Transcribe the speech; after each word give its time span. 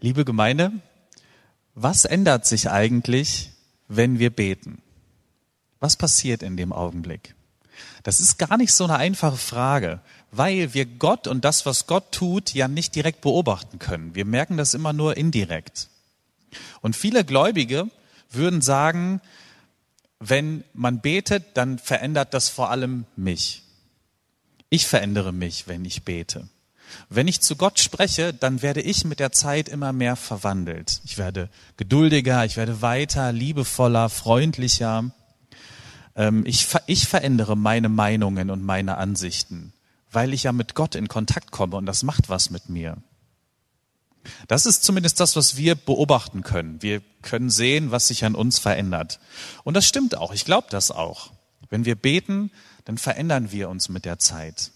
Liebe 0.00 0.24
Gemeinde, 0.24 0.70
was 1.74 2.04
ändert 2.04 2.46
sich 2.46 2.70
eigentlich, 2.70 3.50
wenn 3.88 4.20
wir 4.20 4.30
beten? 4.30 4.80
Was 5.80 5.96
passiert 5.96 6.42
in 6.42 6.56
dem 6.56 6.72
Augenblick? 6.72 7.34
Das 8.04 8.20
ist 8.20 8.38
gar 8.38 8.56
nicht 8.58 8.72
so 8.72 8.84
eine 8.84 8.96
einfache 8.96 9.36
Frage, 9.36 10.00
weil 10.30 10.72
wir 10.72 10.86
Gott 10.86 11.26
und 11.26 11.44
das, 11.44 11.66
was 11.66 11.88
Gott 11.88 12.12
tut, 12.12 12.54
ja 12.54 12.68
nicht 12.68 12.94
direkt 12.94 13.22
beobachten 13.22 13.80
können. 13.80 14.14
Wir 14.14 14.24
merken 14.24 14.56
das 14.56 14.74
immer 14.74 14.92
nur 14.92 15.16
indirekt. 15.16 15.88
Und 16.80 16.94
viele 16.94 17.24
Gläubige 17.24 17.90
würden 18.30 18.60
sagen, 18.60 19.20
wenn 20.20 20.62
man 20.74 21.00
betet, 21.00 21.56
dann 21.56 21.78
verändert 21.78 22.34
das 22.34 22.48
vor 22.48 22.70
allem 22.70 23.04
mich. 23.16 23.62
Ich 24.70 24.86
verändere 24.86 25.32
mich, 25.32 25.66
wenn 25.66 25.84
ich 25.84 26.04
bete. 26.04 26.48
Wenn 27.08 27.28
ich 27.28 27.40
zu 27.40 27.56
Gott 27.56 27.78
spreche, 27.78 28.34
dann 28.34 28.62
werde 28.62 28.80
ich 28.80 29.04
mit 29.04 29.20
der 29.20 29.32
Zeit 29.32 29.68
immer 29.68 29.92
mehr 29.92 30.16
verwandelt. 30.16 31.00
Ich 31.04 31.18
werde 31.18 31.48
geduldiger, 31.76 32.44
ich 32.44 32.56
werde 32.56 32.82
weiter, 32.82 33.32
liebevoller, 33.32 34.08
freundlicher. 34.08 35.10
Ähm, 36.16 36.44
ich, 36.46 36.66
ich 36.86 37.06
verändere 37.06 37.56
meine 37.56 37.88
Meinungen 37.88 38.50
und 38.50 38.62
meine 38.62 38.98
Ansichten, 38.98 39.72
weil 40.10 40.34
ich 40.34 40.44
ja 40.44 40.52
mit 40.52 40.74
Gott 40.74 40.94
in 40.94 41.08
Kontakt 41.08 41.50
komme 41.50 41.76
und 41.76 41.86
das 41.86 42.02
macht 42.02 42.28
was 42.28 42.50
mit 42.50 42.68
mir. 42.68 42.98
Das 44.46 44.66
ist 44.66 44.84
zumindest 44.84 45.20
das, 45.20 45.36
was 45.36 45.56
wir 45.56 45.74
beobachten 45.74 46.42
können. 46.42 46.82
Wir 46.82 47.00
können 47.22 47.50
sehen, 47.50 47.90
was 47.90 48.08
sich 48.08 48.24
an 48.24 48.34
uns 48.34 48.58
verändert. 48.58 49.20
Und 49.64 49.74
das 49.74 49.86
stimmt 49.86 50.16
auch. 50.16 50.32
Ich 50.32 50.44
glaube 50.44 50.66
das 50.70 50.90
auch. 50.90 51.30
Wenn 51.70 51.84
wir 51.84 51.94
beten, 51.94 52.50
dann 52.84 52.98
verändern 52.98 53.52
wir 53.52 53.68
uns 53.68 53.88
mit 53.88 54.04
der 54.04 54.18
Zeit. 54.18 54.72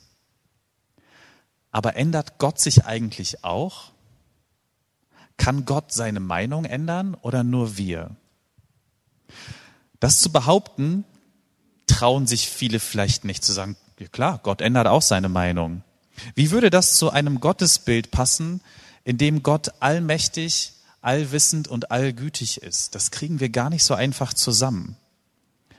Aber 1.73 1.97
ändert 1.97 2.39
Gott 2.39 2.61
sich 2.61 2.85
eigentlich 2.85 3.43
auch? 3.43 3.91
Kann 5.37 5.65
Gott 5.65 5.93
seine 5.93 6.21
Meinung 6.21 6.65
ändern 6.65 7.15
oder 7.15 7.43
nur 7.43 7.77
wir? 7.77 8.15
Das 9.99 10.21
zu 10.21 10.31
behaupten, 10.31 11.05
trauen 11.87 12.27
sich 12.27 12.49
viele 12.49 12.79
vielleicht 12.79 13.25
nicht 13.25 13.43
zu 13.43 13.53
sagen, 13.53 13.77
ja 13.99 14.07
klar, 14.09 14.39
Gott 14.43 14.61
ändert 14.61 14.87
auch 14.87 15.03
seine 15.03 15.29
Meinung. 15.29 15.83
Wie 16.35 16.51
würde 16.51 16.71
das 16.71 16.95
zu 16.95 17.11
einem 17.11 17.41
Gottesbild 17.41 18.11
passen, 18.11 18.61
in 19.05 19.19
dem 19.19 19.43
Gott 19.43 19.71
allmächtig, 19.81 20.75
allwissend 21.01 21.69
und 21.69 21.91
allgütig 21.91 22.63
ist? 22.63 22.95
Das 22.95 23.11
kriegen 23.11 23.41
wir 23.41 23.49
gar 23.49 23.71
nicht 23.71 23.85
so 23.85 23.95
einfach 23.95 24.35
zusammen. 24.35 24.97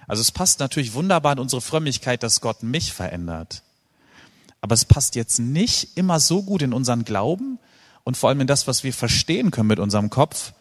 Also 0.08 0.22
es 0.22 0.32
passt 0.32 0.60
natürlich 0.60 0.94
wunderbar 0.94 1.34
in 1.34 1.40
unsere 1.40 1.62
Frömmigkeit, 1.62 2.24
dass 2.24 2.42
Gott 2.42 2.64
mich 2.64 2.94
verändert. 2.94 3.64
Aber 4.64 4.76
es 4.76 4.86
passt 4.86 5.16
jetzt 5.16 5.40
nicht 5.40 5.98
immer 5.98 6.22
so 6.22 6.42
gut 6.42 6.62
in 6.62 6.72
unseren 6.72 7.04
Glauben 7.04 7.60
und 8.06 8.16
vor 8.16 8.30
allem 8.30 8.40
in 8.40 8.48
das, 8.48 8.66
was 8.66 8.86
wir 8.86 8.94
verstehen 8.94 9.52
können 9.52 9.68
mit 9.68 9.78
unserem 9.78 10.10
Kopf, 10.10 10.54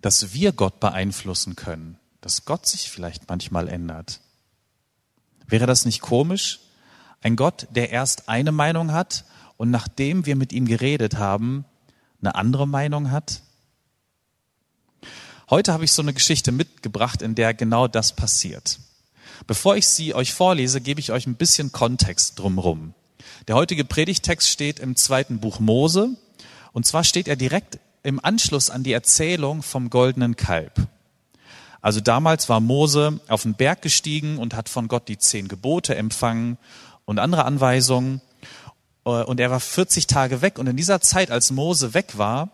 dass 0.00 0.32
wir 0.32 0.52
Gott 0.52 0.80
beeinflussen 0.80 1.54
können, 1.54 1.98
dass 2.22 2.46
Gott 2.46 2.64
sich 2.64 2.90
vielleicht 2.90 3.28
manchmal 3.28 3.68
ändert. 3.68 4.20
Wäre 5.46 5.66
das 5.66 5.84
nicht 5.84 6.00
komisch? 6.00 6.60
Ein 7.20 7.36
Gott, 7.36 7.66
der 7.72 7.90
erst 7.90 8.30
eine 8.30 8.52
Meinung 8.52 8.92
hat 8.92 9.26
und 9.58 9.70
nachdem 9.70 10.24
wir 10.24 10.34
mit 10.34 10.54
ihm 10.54 10.64
geredet 10.64 11.18
haben, 11.18 11.66
eine 12.22 12.36
andere 12.36 12.66
Meinung 12.66 13.10
hat? 13.10 13.42
Heute 15.50 15.74
habe 15.74 15.84
ich 15.84 15.92
so 15.92 16.00
eine 16.00 16.14
Geschichte 16.14 16.52
mitgebracht, 16.52 17.20
in 17.20 17.34
der 17.34 17.52
genau 17.52 17.86
das 17.86 18.16
passiert. 18.16 18.78
Bevor 19.46 19.76
ich 19.76 19.86
sie 19.86 20.14
euch 20.14 20.32
vorlese, 20.32 20.80
gebe 20.80 21.00
ich 21.00 21.12
euch 21.12 21.26
ein 21.26 21.36
bisschen 21.36 21.72
Kontext 21.72 22.38
drumherum. 22.38 22.94
Der 23.48 23.56
heutige 23.56 23.84
Predigtext 23.84 24.48
steht 24.48 24.78
im 24.78 24.96
zweiten 24.96 25.40
Buch 25.40 25.58
Mose 25.58 26.16
und 26.72 26.86
zwar 26.86 27.04
steht 27.04 27.28
er 27.28 27.36
direkt 27.36 27.78
im 28.02 28.24
Anschluss 28.24 28.70
an 28.70 28.82
die 28.82 28.92
Erzählung 28.92 29.62
vom 29.62 29.90
goldenen 29.90 30.36
Kalb. 30.36 30.88
Also 31.80 32.00
damals 32.00 32.48
war 32.48 32.60
Mose 32.60 33.20
auf 33.28 33.42
den 33.42 33.54
Berg 33.54 33.82
gestiegen 33.82 34.38
und 34.38 34.54
hat 34.54 34.68
von 34.68 34.86
Gott 34.88 35.08
die 35.08 35.18
zehn 35.18 35.48
Gebote 35.48 35.96
empfangen 35.96 36.56
und 37.04 37.18
andere 37.18 37.44
Anweisungen. 37.44 38.20
Und 39.02 39.40
er 39.40 39.50
war 39.50 39.58
40 39.58 40.06
Tage 40.06 40.42
weg. 40.42 40.60
Und 40.60 40.68
in 40.68 40.76
dieser 40.76 41.00
Zeit, 41.00 41.32
als 41.32 41.50
Mose 41.50 41.92
weg 41.92 42.16
war, 42.18 42.50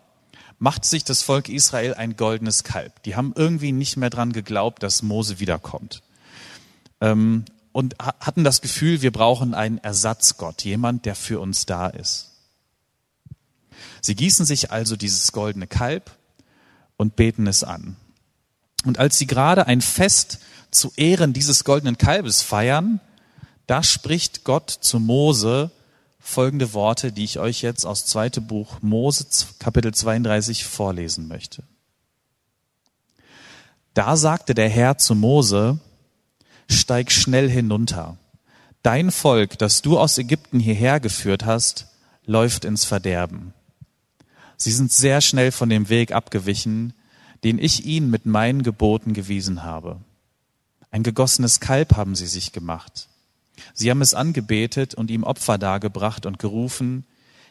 macht 0.57 0.83
sich 0.83 1.03
das 1.03 1.21
Volk 1.21 1.47
Israel 1.47 1.93
ein 1.93 2.15
goldenes 2.15 2.63
Kalb. 2.63 3.03
Die 3.03 3.15
haben 3.15 3.33
irgendwie 3.35 3.71
nicht 3.71 3.97
mehr 3.97 4.09
dran 4.09 4.33
geglaubt, 4.33 4.81
dass 4.81 5.03
Mose 5.03 5.39
wiederkommt. 5.39 6.01
Ähm, 7.01 7.45
und 7.71 7.95
hatten 7.99 8.43
das 8.43 8.61
Gefühl, 8.61 9.01
wir 9.01 9.11
brauchen 9.11 9.53
einen 9.53 9.77
Ersatzgott, 9.77 10.63
jemand, 10.63 11.05
der 11.05 11.15
für 11.15 11.39
uns 11.39 11.65
da 11.65 11.87
ist. 11.87 12.31
Sie 14.01 14.15
gießen 14.15 14.45
sich 14.45 14.71
also 14.71 14.95
dieses 14.95 15.31
goldene 15.31 15.67
Kalb 15.67 16.11
und 16.97 17.15
beten 17.15 17.47
es 17.47 17.63
an. 17.63 17.95
Und 18.85 18.97
als 18.97 19.17
sie 19.17 19.27
gerade 19.27 19.67
ein 19.67 19.81
Fest 19.81 20.39
zu 20.71 20.91
Ehren 20.95 21.33
dieses 21.33 21.63
goldenen 21.63 21.97
Kalbes 21.97 22.41
feiern, 22.41 22.99
da 23.67 23.83
spricht 23.83 24.43
Gott 24.43 24.69
zu 24.69 24.99
Mose 24.99 25.71
folgende 26.19 26.73
Worte, 26.73 27.11
die 27.11 27.23
ich 27.23 27.39
euch 27.39 27.61
jetzt 27.61 27.85
aus 27.85 28.05
zweite 28.05 28.41
Buch 28.41 28.81
Mose 28.81 29.25
Kapitel 29.57 29.93
32 29.93 30.65
vorlesen 30.65 31.27
möchte. 31.27 31.63
Da 33.93 34.15
sagte 34.15 34.53
der 34.53 34.69
Herr 34.69 34.97
zu 34.97 35.15
Mose, 35.15 35.79
steig 36.69 37.11
schnell 37.11 37.49
hinunter. 37.49 38.17
Dein 38.83 39.11
Volk, 39.11 39.57
das 39.57 39.81
du 39.81 39.99
aus 39.99 40.17
Ägypten 40.17 40.59
hierher 40.59 40.99
geführt 40.99 41.45
hast, 41.45 41.87
läuft 42.25 42.63
ins 42.63 42.85
Verderben. 42.85 43.53
Sie 44.55 44.71
sind 44.71 44.91
sehr 44.91 45.21
schnell 45.21 45.51
von 45.51 45.69
dem 45.69 45.89
Weg 45.89 46.11
abgewichen, 46.11 46.93
den 47.43 47.59
ich 47.59 47.85
ihnen 47.85 48.09
mit 48.09 48.25
meinen 48.25 48.63
Geboten 48.63 49.13
gewiesen 49.13 49.63
habe. 49.63 49.97
Ein 50.91 51.03
gegossenes 51.03 51.59
Kalb 51.59 51.95
haben 51.95 52.15
sie 52.15 52.27
sich 52.27 52.51
gemacht. 52.51 53.07
Sie 53.73 53.89
haben 53.89 54.01
es 54.01 54.13
angebetet 54.13 54.95
und 54.95 55.11
ihm 55.11 55.23
Opfer 55.23 55.57
dargebracht 55.57 56.25
und 56.25 56.39
gerufen, 56.39 57.05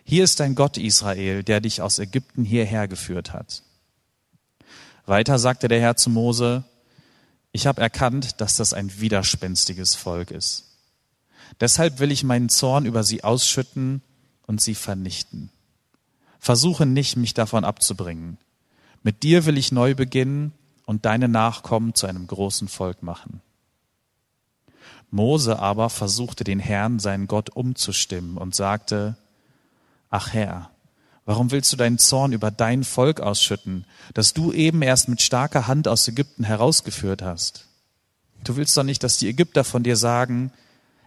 hier 0.04 0.24
ist 0.24 0.40
dein 0.40 0.54
Gott 0.54 0.78
Israel, 0.78 1.42
der 1.42 1.60
dich 1.60 1.82
aus 1.82 1.98
Ägypten 1.98 2.42
hierher 2.42 2.88
geführt 2.88 3.34
hat. 3.34 3.62
Weiter 5.04 5.38
sagte 5.38 5.68
der 5.68 5.80
Herr 5.80 5.96
zu 5.96 6.08
Mose, 6.08 6.64
ich 7.58 7.66
habe 7.66 7.82
erkannt, 7.82 8.41
dass 8.41 8.54
das 8.54 8.72
ein 8.72 9.00
widerspenstiges 9.00 9.96
Volk 9.96 10.30
ist. 10.30 10.76
Deshalb 11.58 11.98
will 11.98 12.12
ich 12.12 12.22
meinen 12.22 12.48
Zorn 12.48 12.86
über 12.86 13.02
sie 13.02 13.24
ausschütten 13.24 14.00
und 14.46 14.60
sie 14.60 14.76
vernichten. 14.76 15.50
Versuche 16.38 16.86
nicht, 16.86 17.16
mich 17.16 17.34
davon 17.34 17.64
abzubringen. 17.64 18.38
Mit 19.02 19.24
dir 19.24 19.44
will 19.44 19.58
ich 19.58 19.72
neu 19.72 19.97
beginnen 19.97 20.52
und 20.86 21.04
deine 21.04 21.26
Nachkommen 21.26 21.97
zu 21.97 22.06
einem 22.06 22.28
großen 22.28 22.68
Volk 22.68 23.02
machen. 23.02 23.42
Mose 25.10 25.58
aber 25.58 25.91
versuchte 25.91 26.44
den 26.44 26.60
Herrn, 26.60 27.00
seinen 27.00 27.26
Gott, 27.26 27.50
umzustimmen 27.50 28.38
und 28.38 28.54
sagte, 28.54 29.16
Ach 30.10 30.32
Herr, 30.32 30.70
warum 31.28 31.50
willst 31.50 31.71
du 31.71 31.77
deinen 31.77 31.99
Zorn 31.99 32.33
über 32.33 32.50
dein 32.50 32.84
Volk 32.84 33.21
ausschütten, 33.21 33.84
das 34.15 34.33
du 34.33 34.50
eben 34.50 34.81
erst 34.81 35.11
mit 35.11 35.21
starker 35.21 35.66
Hand 35.66 35.87
aus 35.87 36.09
Ägypten 36.09 36.43
herausgeführt 36.43 37.21
hast? 37.21 37.66
Du 38.44 38.56
willst 38.56 38.75
doch 38.78 38.83
nicht, 38.83 39.03
dass 39.03 39.19
die 39.19 39.28
Ägypter 39.28 39.62
von 39.62 39.83
dir 39.83 39.97
sagen, 39.97 40.53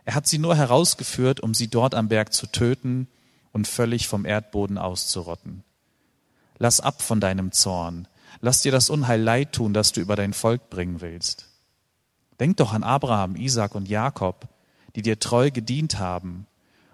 er 0.05 0.13
hat 0.13 0.27
sie 0.27 0.37
nur 0.37 0.55
herausgeführt, 0.55 1.39
um 1.39 1.55
sie 1.55 1.69
dort 1.69 1.95
am 1.95 2.07
Berg 2.07 2.33
zu 2.33 2.45
töten 2.45 3.07
und 3.51 3.67
völlig 3.67 4.07
vom 4.07 4.25
Erdboden 4.25 4.77
auszurotten. 4.77 5.63
Lass 6.59 6.81
ab 6.81 7.01
von 7.01 7.19
deinem 7.19 7.51
Zorn, 7.51 8.07
lass 8.41 8.61
dir 8.61 8.71
das 8.71 8.91
Unheil 8.91 9.19
leid 9.19 9.53
tun, 9.53 9.73
das 9.73 9.91
du 9.91 10.01
über 10.01 10.15
dein 10.15 10.33
Volk 10.33 10.69
bringen 10.69 11.01
willst. 11.01 11.47
Denk 12.39 12.57
doch 12.57 12.73
an 12.73 12.83
Abraham, 12.83 13.35
Isaac 13.35 13.73
und 13.73 13.89
Jakob, 13.89 14.49
die 14.95 15.01
dir 15.01 15.17
treu 15.17 15.49
gedient 15.49 15.97
haben 15.97 16.45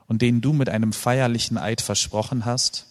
und 0.07 0.21
denen 0.21 0.39
du 0.39 0.53
mit 0.53 0.69
einem 0.69 0.94
feierlichen 0.94 1.57
Eid 1.57 1.81
versprochen 1.81 2.45
hast. 2.45 2.85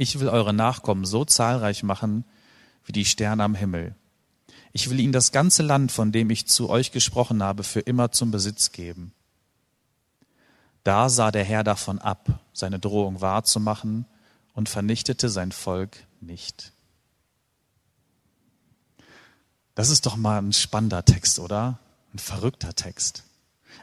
Ich 0.00 0.20
will 0.20 0.28
eure 0.28 0.54
Nachkommen 0.54 1.04
so 1.04 1.24
zahlreich 1.24 1.82
machen 1.82 2.24
wie 2.84 2.92
die 2.92 3.04
Sterne 3.04 3.42
am 3.42 3.56
Himmel. 3.56 3.96
Ich 4.72 4.88
will 4.88 5.00
ihnen 5.00 5.12
das 5.12 5.32
ganze 5.32 5.64
Land, 5.64 5.90
von 5.90 6.12
dem 6.12 6.30
ich 6.30 6.46
zu 6.46 6.70
euch 6.70 6.92
gesprochen 6.92 7.42
habe, 7.42 7.64
für 7.64 7.80
immer 7.80 8.12
zum 8.12 8.30
Besitz 8.30 8.70
geben. 8.70 9.12
Da 10.84 11.08
sah 11.08 11.32
der 11.32 11.42
Herr 11.42 11.64
davon 11.64 11.98
ab, 11.98 12.38
seine 12.52 12.78
Drohung 12.78 13.20
wahrzumachen 13.20 14.06
und 14.54 14.68
vernichtete 14.68 15.28
sein 15.28 15.50
Volk 15.50 16.06
nicht. 16.20 16.72
Das 19.74 19.90
ist 19.90 20.06
doch 20.06 20.14
mal 20.14 20.38
ein 20.38 20.52
spannender 20.52 21.04
Text, 21.04 21.40
oder? 21.40 21.80
Ein 22.14 22.20
verrückter 22.20 22.76
Text. 22.76 23.24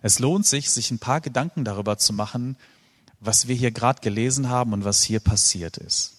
Es 0.02 0.20
lohnt 0.20 0.46
sich, 0.46 0.72
sich 0.72 0.92
ein 0.92 1.00
paar 1.00 1.20
Gedanken 1.20 1.66
darüber 1.66 1.98
zu 1.98 2.14
machen, 2.14 2.56
was 3.26 3.48
wir 3.48 3.56
hier 3.56 3.72
gerade 3.72 4.02
gelesen 4.02 4.50
haben 4.50 4.74
und 4.74 4.86
was 4.86 5.04
hier 5.04 5.20
passiert 5.20 5.78
ist. 5.78 6.14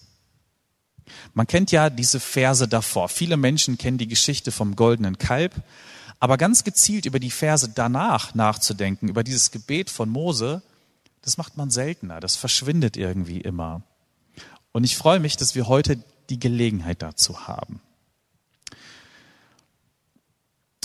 Man 1.33 1.47
kennt 1.47 1.71
ja 1.71 1.89
diese 1.89 2.19
Verse 2.19 2.67
davor. 2.67 3.09
Viele 3.09 3.37
Menschen 3.37 3.77
kennen 3.77 3.97
die 3.97 4.07
Geschichte 4.07 4.51
vom 4.51 4.75
goldenen 4.75 5.17
Kalb, 5.17 5.55
aber 6.19 6.37
ganz 6.37 6.63
gezielt 6.63 7.05
über 7.05 7.19
die 7.19 7.31
Verse 7.31 7.69
danach 7.69 8.35
nachzudenken, 8.35 9.07
über 9.07 9.23
dieses 9.23 9.51
Gebet 9.51 9.89
von 9.89 10.09
Mose, 10.09 10.61
das 11.21 11.37
macht 11.37 11.57
man 11.57 11.69
seltener, 11.69 12.19
das 12.19 12.35
verschwindet 12.35 12.97
irgendwie 12.97 13.41
immer. 13.41 13.83
Und 14.71 14.83
ich 14.83 14.97
freue 14.97 15.19
mich, 15.19 15.37
dass 15.37 15.55
wir 15.55 15.67
heute 15.67 16.01
die 16.29 16.39
Gelegenheit 16.39 17.01
dazu 17.01 17.47
haben. 17.47 17.81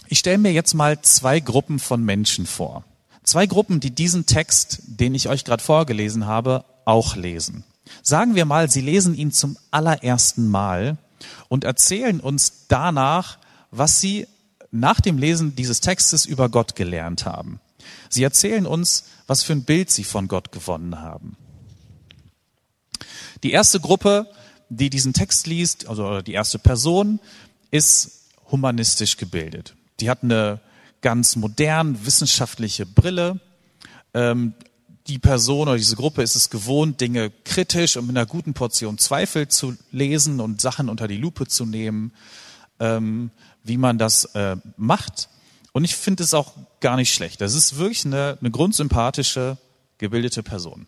Ich 0.08 0.18
stelle 0.18 0.38
mir 0.38 0.52
jetzt 0.52 0.74
mal 0.74 1.00
zwei 1.00 1.40
Gruppen 1.40 1.78
von 1.78 2.04
Menschen 2.04 2.46
vor. 2.46 2.84
Zwei 3.24 3.46
Gruppen, 3.46 3.80
die 3.80 3.94
diesen 3.94 4.26
Text, 4.26 4.82
den 4.86 5.14
ich 5.14 5.28
euch 5.28 5.44
gerade 5.44 5.62
vorgelesen 5.62 6.26
habe, 6.26 6.64
auch 6.84 7.16
lesen. 7.16 7.64
Sagen 8.02 8.34
wir 8.34 8.44
mal, 8.44 8.70
sie 8.70 8.80
lesen 8.80 9.14
ihn 9.14 9.32
zum 9.32 9.56
allerersten 9.70 10.48
Mal 10.48 10.98
und 11.48 11.64
erzählen 11.64 12.20
uns 12.20 12.66
danach, 12.68 13.38
was 13.70 14.00
sie 14.00 14.26
nach 14.70 15.00
dem 15.00 15.18
Lesen 15.18 15.54
dieses 15.54 15.80
Textes 15.80 16.24
über 16.24 16.48
Gott 16.48 16.74
gelernt 16.74 17.26
haben. 17.26 17.60
Sie 18.08 18.22
erzählen 18.22 18.66
uns, 18.66 19.04
was 19.26 19.42
für 19.42 19.52
ein 19.52 19.64
Bild 19.64 19.90
sie 19.90 20.04
von 20.04 20.28
Gott 20.28 20.50
gewonnen 20.52 21.00
haben. 21.00 21.36
Die 23.42 23.52
erste 23.52 23.80
Gruppe, 23.80 24.28
die 24.68 24.90
diesen 24.90 25.12
Text 25.12 25.46
liest, 25.46 25.88
also 25.88 26.22
die 26.22 26.32
erste 26.32 26.58
Person, 26.58 27.20
ist 27.70 28.28
humanistisch 28.50 29.16
gebildet. 29.16 29.74
Die 30.00 30.10
hat 30.10 30.22
eine 30.22 30.60
ganz 31.02 31.36
modern 31.36 32.06
wissenschaftliche 32.06 32.86
Brille. 32.86 33.40
Ähm, 34.14 34.54
die 35.08 35.18
Person 35.18 35.68
oder 35.68 35.76
diese 35.76 35.96
Gruppe 35.96 36.22
ist 36.22 36.36
es 36.36 36.48
gewohnt, 36.48 37.00
Dinge 37.00 37.30
kritisch 37.44 37.96
und 37.96 38.06
mit 38.06 38.16
einer 38.16 38.26
guten 38.26 38.54
Portion 38.54 38.98
Zweifel 38.98 39.48
zu 39.48 39.76
lesen 39.90 40.40
und 40.40 40.60
Sachen 40.60 40.88
unter 40.88 41.08
die 41.08 41.16
Lupe 41.16 41.46
zu 41.46 41.66
nehmen, 41.66 42.12
ähm, 42.78 43.30
wie 43.64 43.76
man 43.76 43.98
das 43.98 44.26
äh, 44.36 44.56
macht. 44.76 45.28
Und 45.72 45.84
ich 45.84 45.96
finde 45.96 46.22
es 46.22 46.34
auch 46.34 46.52
gar 46.80 46.96
nicht 46.96 47.12
schlecht. 47.12 47.40
Das 47.40 47.54
ist 47.54 47.78
wirklich 47.78 48.04
eine, 48.04 48.38
eine 48.40 48.50
grundsympathische, 48.50 49.58
gebildete 49.98 50.42
Person. 50.42 50.86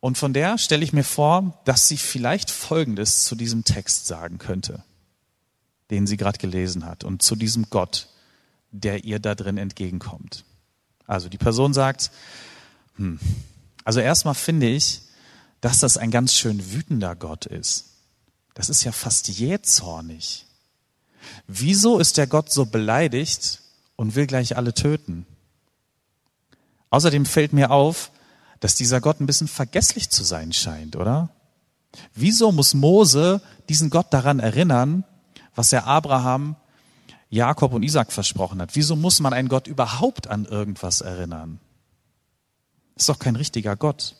Und 0.00 0.18
von 0.18 0.32
der 0.32 0.58
stelle 0.58 0.84
ich 0.84 0.92
mir 0.92 1.04
vor, 1.04 1.60
dass 1.64 1.88
sie 1.88 1.96
vielleicht 1.96 2.50
Folgendes 2.50 3.24
zu 3.24 3.34
diesem 3.34 3.64
Text 3.64 4.06
sagen 4.06 4.38
könnte, 4.38 4.82
den 5.90 6.06
sie 6.06 6.16
gerade 6.16 6.38
gelesen 6.38 6.84
hat, 6.84 7.04
und 7.04 7.22
zu 7.22 7.36
diesem 7.36 7.70
Gott, 7.70 8.08
der 8.72 9.04
ihr 9.04 9.18
da 9.20 9.34
drin 9.34 9.58
entgegenkommt. 9.58 10.44
Also 11.06 11.28
die 11.28 11.38
Person 11.38 11.74
sagt, 11.74 12.10
hm, 12.96 13.20
also 13.84 14.00
erstmal 14.00 14.34
finde 14.34 14.68
ich, 14.68 15.02
dass 15.60 15.80
das 15.80 15.96
ein 15.96 16.10
ganz 16.10 16.34
schön 16.34 16.72
wütender 16.72 17.14
Gott 17.14 17.46
ist. 17.46 17.90
Das 18.54 18.68
ist 18.68 18.84
ja 18.84 18.92
fast 18.92 19.28
jähzornig. 19.28 20.46
Wieso 21.46 21.98
ist 21.98 22.16
der 22.16 22.26
Gott 22.26 22.50
so 22.50 22.66
beleidigt 22.66 23.60
und 23.96 24.14
will 24.14 24.26
gleich 24.26 24.56
alle 24.56 24.74
töten? 24.74 25.26
Außerdem 26.90 27.24
fällt 27.24 27.52
mir 27.52 27.70
auf, 27.70 28.10
dass 28.60 28.74
dieser 28.74 29.00
Gott 29.00 29.20
ein 29.20 29.26
bisschen 29.26 29.48
vergesslich 29.48 30.10
zu 30.10 30.24
sein 30.24 30.52
scheint, 30.52 30.96
oder? 30.96 31.30
Wieso 32.14 32.52
muss 32.52 32.74
Mose 32.74 33.40
diesen 33.68 33.90
Gott 33.90 34.12
daran 34.12 34.40
erinnern, 34.40 35.04
was 35.54 35.72
er 35.72 35.86
Abraham, 35.86 36.56
Jakob 37.32 37.72
und 37.72 37.82
Isaac 37.82 38.12
versprochen 38.12 38.60
hat? 38.60 38.76
Wieso 38.76 38.94
muss 38.94 39.18
man 39.18 39.32
einen 39.32 39.48
Gott 39.48 39.66
überhaupt 39.66 40.26
an 40.26 40.44
irgendwas 40.44 41.00
erinnern? 41.00 41.60
Ist 42.94 43.08
doch 43.08 43.18
kein 43.18 43.36
richtiger 43.36 43.74
Gott. 43.74 44.16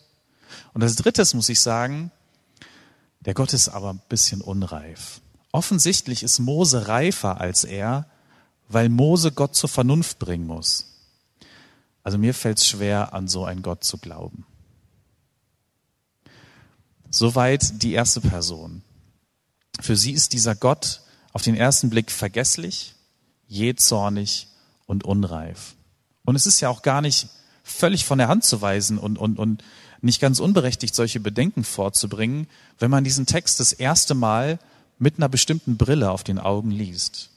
Und 0.72 0.82
als 0.82 0.96
drittes 0.96 1.34
muss 1.34 1.50
ich 1.50 1.60
sagen, 1.60 2.10
der 3.20 3.34
Gott 3.34 3.52
ist 3.52 3.68
aber 3.68 3.92
ein 3.92 4.00
bisschen 4.08 4.40
unreif. 4.40 5.20
Offensichtlich 5.52 6.22
ist 6.22 6.38
Mose 6.38 6.88
reifer 6.88 7.38
als 7.38 7.64
er, 7.64 8.06
weil 8.68 8.88
Mose 8.88 9.30
Gott 9.30 9.54
zur 9.54 9.68
Vernunft 9.68 10.18
bringen 10.18 10.46
muss. 10.46 10.86
Also 12.02 12.16
mir 12.16 12.32
fällt 12.32 12.58
es 12.58 12.66
schwer, 12.66 13.12
an 13.12 13.28
so 13.28 13.44
einen 13.44 13.60
Gott 13.60 13.84
zu 13.84 13.98
glauben. 13.98 14.46
Soweit 17.10 17.82
die 17.82 17.92
erste 17.92 18.22
Person. 18.22 18.80
Für 19.80 19.98
sie 19.98 20.12
ist 20.12 20.32
dieser 20.32 20.54
Gott 20.54 21.02
auf 21.34 21.42
den 21.42 21.54
ersten 21.54 21.90
Blick 21.90 22.10
vergesslich, 22.10 22.94
jähzornig 23.52 24.48
und 24.86 25.04
unreif. 25.04 25.74
Und 26.24 26.36
es 26.36 26.46
ist 26.46 26.60
ja 26.60 26.68
auch 26.68 26.82
gar 26.82 27.00
nicht 27.00 27.28
völlig 27.62 28.04
von 28.04 28.18
der 28.18 28.28
Hand 28.28 28.44
zu 28.44 28.60
weisen 28.60 28.98
und, 28.98 29.18
und, 29.18 29.38
und 29.38 29.62
nicht 30.00 30.20
ganz 30.20 30.40
unberechtigt, 30.40 30.94
solche 30.94 31.20
Bedenken 31.20 31.62
vorzubringen, 31.62 32.48
wenn 32.78 32.90
man 32.90 33.04
diesen 33.04 33.26
Text 33.26 33.60
das 33.60 33.72
erste 33.72 34.14
Mal 34.14 34.58
mit 34.98 35.18
einer 35.18 35.28
bestimmten 35.28 35.76
Brille 35.76 36.10
auf 36.10 36.24
den 36.24 36.38
Augen 36.38 36.70
liest. 36.70 37.30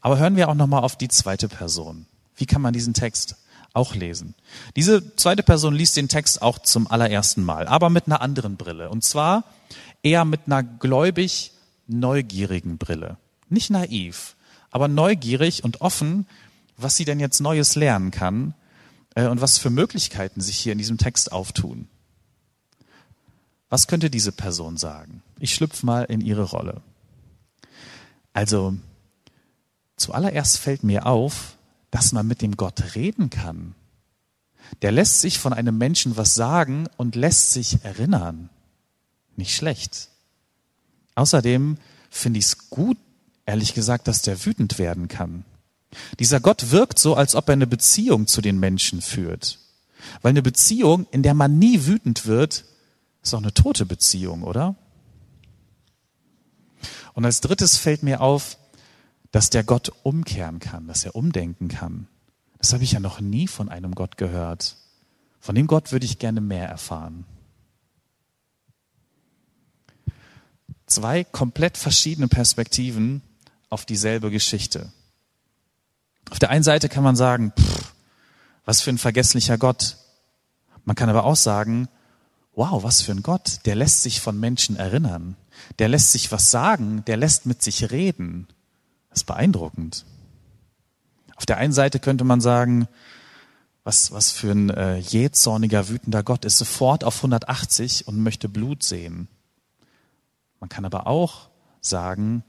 Aber 0.00 0.18
hören 0.18 0.36
wir 0.36 0.48
auch 0.48 0.54
nochmal 0.54 0.82
auf 0.82 0.96
die 0.96 1.08
zweite 1.08 1.48
Person. 1.48 2.06
Wie 2.36 2.46
kann 2.46 2.60
man 2.60 2.74
diesen 2.74 2.92
Text 2.92 3.36
auch 3.72 3.94
lesen? 3.94 4.34
Diese 4.76 5.16
zweite 5.16 5.42
Person 5.42 5.74
liest 5.74 5.96
den 5.96 6.08
Text 6.08 6.42
auch 6.42 6.58
zum 6.58 6.90
allerersten 6.90 7.42
Mal, 7.42 7.66
aber 7.66 7.88
mit 7.88 8.06
einer 8.06 8.20
anderen 8.20 8.56
Brille. 8.56 8.90
Und 8.90 9.04
zwar 9.04 9.44
eher 10.02 10.24
mit 10.24 10.42
einer 10.46 10.62
gläubig 10.62 11.52
neugierigen 11.86 12.76
Brille. 12.76 13.16
Nicht 13.54 13.70
naiv, 13.70 14.34
aber 14.72 14.88
neugierig 14.88 15.62
und 15.62 15.80
offen, 15.80 16.26
was 16.76 16.96
sie 16.96 17.04
denn 17.04 17.20
jetzt 17.20 17.40
Neues 17.40 17.76
lernen 17.76 18.10
kann 18.10 18.52
äh, 19.14 19.28
und 19.28 19.40
was 19.40 19.58
für 19.58 19.70
Möglichkeiten 19.70 20.40
sich 20.40 20.58
hier 20.58 20.72
in 20.72 20.78
diesem 20.78 20.98
Text 20.98 21.30
auftun. 21.30 21.88
Was 23.68 23.86
könnte 23.86 24.10
diese 24.10 24.32
Person 24.32 24.76
sagen? 24.76 25.22
Ich 25.38 25.54
schlüpfe 25.54 25.86
mal 25.86 26.02
in 26.02 26.20
ihre 26.20 26.42
Rolle. 26.42 26.82
Also, 28.32 28.74
zuallererst 29.96 30.58
fällt 30.58 30.82
mir 30.82 31.06
auf, 31.06 31.56
dass 31.92 32.10
man 32.10 32.26
mit 32.26 32.42
dem 32.42 32.56
Gott 32.56 32.96
reden 32.96 33.30
kann. 33.30 33.76
Der 34.82 34.90
lässt 34.90 35.20
sich 35.20 35.38
von 35.38 35.52
einem 35.52 35.78
Menschen 35.78 36.16
was 36.16 36.34
sagen 36.34 36.88
und 36.96 37.14
lässt 37.14 37.52
sich 37.52 37.84
erinnern. 37.84 38.50
Nicht 39.36 39.54
schlecht. 39.54 40.08
Außerdem 41.14 41.78
finde 42.10 42.40
ich 42.40 42.46
es 42.46 42.70
gut, 42.70 42.98
ehrlich 43.46 43.74
gesagt, 43.74 44.08
dass 44.08 44.22
der 44.22 44.44
wütend 44.44 44.78
werden 44.78 45.08
kann. 45.08 45.44
Dieser 46.18 46.40
Gott 46.40 46.70
wirkt 46.70 46.98
so, 46.98 47.14
als 47.14 47.34
ob 47.34 47.48
er 47.48 47.54
eine 47.54 47.66
Beziehung 47.66 48.26
zu 48.26 48.40
den 48.40 48.58
Menschen 48.58 49.00
führt. 49.00 49.58
Weil 50.22 50.30
eine 50.30 50.42
Beziehung, 50.42 51.06
in 51.10 51.22
der 51.22 51.34
man 51.34 51.58
nie 51.58 51.86
wütend 51.86 52.26
wird, 52.26 52.64
ist 53.22 53.34
auch 53.34 53.38
eine 53.38 53.54
tote 53.54 53.86
Beziehung, 53.86 54.42
oder? 54.42 54.76
Und 57.14 57.24
als 57.24 57.40
drittes 57.40 57.76
fällt 57.76 58.02
mir 58.02 58.20
auf, 58.20 58.58
dass 59.30 59.50
der 59.50 59.64
Gott 59.64 59.92
umkehren 60.02 60.58
kann, 60.58 60.86
dass 60.86 61.04
er 61.04 61.14
umdenken 61.14 61.68
kann. 61.68 62.08
Das 62.58 62.72
habe 62.72 62.84
ich 62.84 62.92
ja 62.92 63.00
noch 63.00 63.20
nie 63.20 63.46
von 63.46 63.68
einem 63.68 63.94
Gott 63.94 64.16
gehört. 64.16 64.76
Von 65.40 65.54
dem 65.54 65.66
Gott 65.66 65.92
würde 65.92 66.06
ich 66.06 66.18
gerne 66.18 66.40
mehr 66.40 66.68
erfahren. 66.68 67.24
Zwei 70.86 71.24
komplett 71.24 71.78
verschiedene 71.78 72.28
Perspektiven 72.28 73.22
auf 73.74 73.84
dieselbe 73.84 74.30
Geschichte. 74.30 74.92
Auf 76.30 76.38
der 76.38 76.50
einen 76.50 76.62
Seite 76.62 76.88
kann 76.88 77.02
man 77.02 77.16
sagen, 77.16 77.52
pff, 77.58 77.92
was 78.64 78.80
für 78.80 78.90
ein 78.90 78.98
vergesslicher 78.98 79.58
Gott. 79.58 79.96
Man 80.84 80.94
kann 80.94 81.08
aber 81.10 81.24
auch 81.24 81.34
sagen, 81.34 81.88
wow, 82.54 82.84
was 82.84 83.02
für 83.02 83.10
ein 83.10 83.24
Gott, 83.24 83.66
der 83.66 83.74
lässt 83.74 84.04
sich 84.04 84.20
von 84.20 84.38
Menschen 84.38 84.76
erinnern, 84.76 85.36
der 85.80 85.88
lässt 85.88 86.12
sich 86.12 86.30
was 86.30 86.52
sagen, 86.52 87.04
der 87.06 87.16
lässt 87.16 87.46
mit 87.46 87.62
sich 87.62 87.90
reden. 87.90 88.46
Das 89.10 89.22
ist 89.22 89.24
beeindruckend. 89.24 90.06
Auf 91.34 91.44
der 91.44 91.56
einen 91.56 91.72
Seite 91.72 91.98
könnte 91.98 92.22
man 92.22 92.40
sagen, 92.40 92.86
was, 93.82 94.12
was 94.12 94.30
für 94.30 94.52
ein 94.52 94.70
äh, 94.70 94.98
jähzorniger, 94.98 95.88
wütender 95.88 96.22
Gott 96.22 96.44
ist 96.44 96.58
sofort 96.58 97.02
auf 97.02 97.16
180 97.16 98.06
und 98.06 98.22
möchte 98.22 98.48
Blut 98.48 98.84
sehen. 98.84 99.26
Man 100.60 100.68
kann 100.68 100.84
aber 100.84 101.08
auch 101.08 101.48
sagen, 101.80 102.44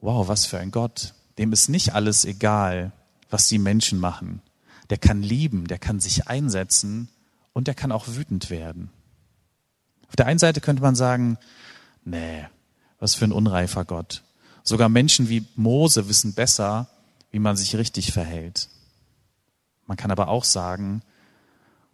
wow, 0.00 0.28
was 0.28 0.46
für 0.46 0.58
ein 0.58 0.70
Gott. 0.70 1.14
Dem 1.38 1.52
ist 1.52 1.68
nicht 1.68 1.94
alles 1.94 2.24
egal, 2.24 2.92
was 3.28 3.48
die 3.48 3.58
Menschen 3.58 3.98
machen. 3.98 4.42
Der 4.90 4.98
kann 4.98 5.22
lieben, 5.22 5.66
der 5.66 5.78
kann 5.78 6.00
sich 6.00 6.28
einsetzen 6.28 7.08
und 7.52 7.66
der 7.66 7.74
kann 7.74 7.92
auch 7.92 8.08
wütend 8.08 8.50
werden. 8.50 8.90
Auf 10.08 10.16
der 10.16 10.26
einen 10.26 10.38
Seite 10.38 10.60
könnte 10.60 10.82
man 10.82 10.96
sagen, 10.96 11.38
nee, 12.04 12.44
was 12.98 13.14
für 13.14 13.24
ein 13.24 13.32
unreifer 13.32 13.84
Gott. 13.84 14.22
Sogar 14.62 14.88
Menschen 14.88 15.28
wie 15.28 15.46
Mose 15.54 16.08
wissen 16.08 16.34
besser, 16.34 16.88
wie 17.30 17.38
man 17.38 17.56
sich 17.56 17.76
richtig 17.76 18.12
verhält. 18.12 18.68
Man 19.86 19.96
kann 19.96 20.10
aber 20.10 20.28
auch 20.28 20.44
sagen, 20.44 21.02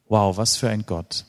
wow, 0.09 0.37
was 0.37 0.57
für 0.57 0.69
ein 0.69 0.87
Gott. 0.87 1.27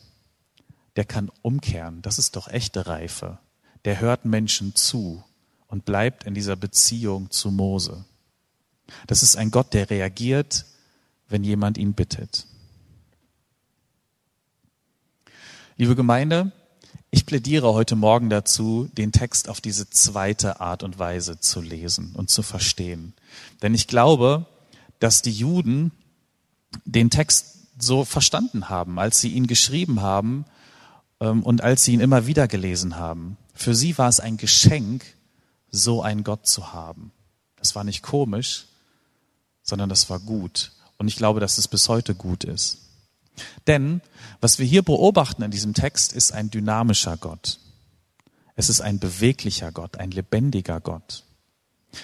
Der 0.96 1.06
kann 1.06 1.32
umkehren. 1.42 2.02
Das 2.02 2.18
ist 2.18 2.36
doch 2.36 2.48
echte 2.48 2.88
Reife. 2.88 3.38
Der 3.86 4.00
hört 4.00 4.26
Menschen 4.26 4.74
zu 4.76 5.24
und 5.68 5.86
bleibt 5.86 6.24
in 6.24 6.34
dieser 6.34 6.56
Beziehung 6.56 7.30
zu 7.32 7.52
Mose. 7.52 8.06
Das 9.06 9.24
ist 9.24 9.36
ein 9.36 9.52
Gott, 9.52 9.74
der 9.74 9.90
reagiert, 9.90 10.66
wenn 11.28 11.44
jemand 11.44 11.78
ihn 11.78 11.94
bittet. 11.94 12.48
Liebe 15.76 15.96
Gemeinde, 15.96 16.52
ich 17.12 17.26
plädiere 17.26 17.74
heute 17.74 17.96
Morgen 17.96 18.30
dazu, 18.30 18.90
den 18.94 19.12
Text 19.12 19.50
auf 19.50 19.62
diese 19.62 19.90
zweite 19.90 20.60
Art 20.60 20.84
und 20.84 21.00
Weise 21.00 21.40
zu 21.40 21.62
lesen 21.62 22.14
und 22.16 22.30
zu 22.30 22.42
verstehen. 22.42 23.14
Denn 23.62 23.74
ich 23.74 23.88
glaube, 23.88 24.46
dass 25.00 25.22
die 25.22 25.32
Juden 25.32 25.92
den 26.86 27.10
Text 27.10 27.58
so 27.78 28.06
verstanden 28.06 28.70
haben, 28.70 29.00
als 29.00 29.22
sie 29.22 29.30
ihn 29.30 29.48
geschrieben 29.48 30.02
haben 30.02 30.46
ähm, 31.20 31.44
und 31.44 31.62
als 31.62 31.84
sie 31.84 31.94
ihn 31.94 32.00
immer 32.00 32.28
wieder 32.28 32.48
gelesen 32.48 32.98
haben. 32.98 33.38
Für 33.54 33.76
sie 33.76 33.98
war 33.98 34.10
es 34.10 34.20
ein 34.20 34.38
Geschenk, 34.38 35.06
so 35.72 36.02
einen 36.02 36.24
Gott 36.24 36.48
zu 36.48 36.74
haben. 36.74 37.12
Das 37.58 37.76
war 37.76 37.84
nicht 37.84 38.04
komisch, 38.04 38.66
sondern 39.64 39.90
das 39.90 40.10
war 40.10 40.20
gut. 40.20 40.72
Und 40.98 41.08
ich 41.08 41.16
glaube, 41.16 41.40
dass 41.40 41.58
es 41.58 41.68
bis 41.68 41.90
heute 41.90 42.16
gut 42.16 42.44
ist. 42.44 42.80
Denn 43.68 44.02
was 44.42 44.60
wir 44.60 44.66
hier 44.66 44.84
beobachten 44.84 45.44
in 45.44 45.52
diesem 45.52 45.74
Text 45.74 46.14
ist 46.14 46.32
ein 46.32 46.50
dynamischer 46.50 47.18
Gott. 47.18 47.60
Es 48.56 48.70
ist 48.70 48.82
ein 48.82 49.00
beweglicher 49.00 49.72
Gott, 49.72 49.98
ein 49.98 50.12
lebendiger 50.12 50.80
Gott. 50.80 51.24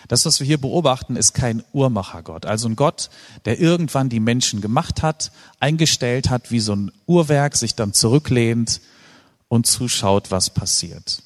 Das, 0.08 0.26
was 0.26 0.40
wir 0.40 0.48
hier 0.48 0.62
beobachten, 0.62 1.16
ist 1.16 1.34
kein 1.34 1.64
Uhrmachergott, 1.74 2.46
also 2.46 2.68
ein 2.68 2.76
Gott, 2.76 3.10
der 3.46 3.60
irgendwann 3.60 4.10
die 4.10 4.20
Menschen 4.20 4.62
gemacht 4.62 5.02
hat, 5.02 5.32
eingestellt 5.60 6.30
hat, 6.30 6.52
wie 6.52 6.60
so 6.60 6.76
ein 6.76 6.92
Uhrwerk, 7.06 7.56
sich 7.56 7.76
dann 7.76 7.94
zurücklehnt 7.94 8.82
und 9.50 9.68
zuschaut, 9.68 10.32
was 10.32 10.50
passiert. 10.50 11.22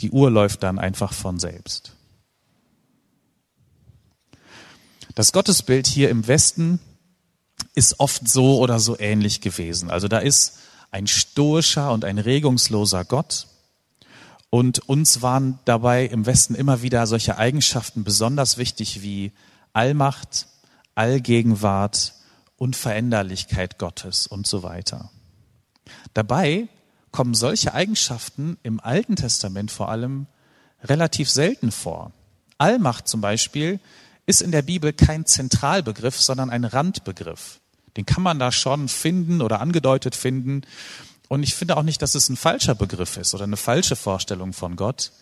Die 0.00 0.10
Uhr 0.10 0.30
läuft 0.30 0.62
dann 0.62 0.78
einfach 0.78 1.12
von 1.12 1.38
selbst. 1.38 1.92
Das 5.14 5.32
Gottesbild 5.32 5.86
hier 5.86 6.10
im 6.10 6.28
Westen 6.28 6.78
ist 7.74 7.98
oft 7.98 8.28
so 8.28 8.58
oder 8.58 8.78
so 8.78 8.98
ähnlich 8.98 9.40
gewesen. 9.40 9.90
Also 9.90 10.06
da 10.06 10.18
ist 10.18 10.58
ein 10.90 11.06
stoischer 11.06 11.92
und 11.92 12.04
ein 12.04 12.18
regungsloser 12.18 13.04
Gott. 13.04 13.48
Und 14.50 14.88
uns 14.88 15.20
waren 15.20 15.58
dabei 15.64 16.06
im 16.06 16.24
Westen 16.24 16.54
immer 16.54 16.82
wieder 16.82 17.06
solche 17.06 17.36
Eigenschaften 17.36 18.04
besonders 18.04 18.56
wichtig 18.56 19.02
wie 19.02 19.32
Allmacht, 19.72 20.46
Allgegenwart, 20.94 22.14
Unveränderlichkeit 22.56 23.78
Gottes 23.78 24.26
und 24.26 24.46
so 24.46 24.62
weiter. 24.62 25.10
Dabei 26.14 26.68
kommen 27.12 27.34
solche 27.34 27.74
Eigenschaften 27.74 28.58
im 28.62 28.80
Alten 28.80 29.16
Testament 29.16 29.70
vor 29.70 29.88
allem 29.88 30.26
relativ 30.82 31.30
selten 31.30 31.72
vor. 31.72 32.12
Allmacht 32.58 33.08
zum 33.08 33.20
Beispiel 33.20 33.80
ist 34.26 34.42
in 34.42 34.52
der 34.52 34.62
Bibel 34.62 34.92
kein 34.92 35.26
Zentralbegriff, 35.26 36.20
sondern 36.20 36.50
ein 36.50 36.64
Randbegriff. 36.64 37.60
Den 37.96 38.06
kann 38.06 38.22
man 38.22 38.38
da 38.38 38.52
schon 38.52 38.88
finden 38.88 39.40
oder 39.40 39.60
angedeutet 39.60 40.14
finden. 40.14 40.62
Und 41.28 41.42
ich 41.42 41.54
finde 41.54 41.76
auch 41.76 41.82
nicht, 41.82 42.02
dass 42.02 42.14
es 42.14 42.28
ein 42.28 42.36
falscher 42.36 42.74
Begriff 42.74 43.16
ist 43.16 43.34
oder 43.34 43.44
eine 43.44 43.56
falsche 43.56 43.96
Vorstellung 43.96 44.52
von 44.52 44.76
Gott. 44.76 45.12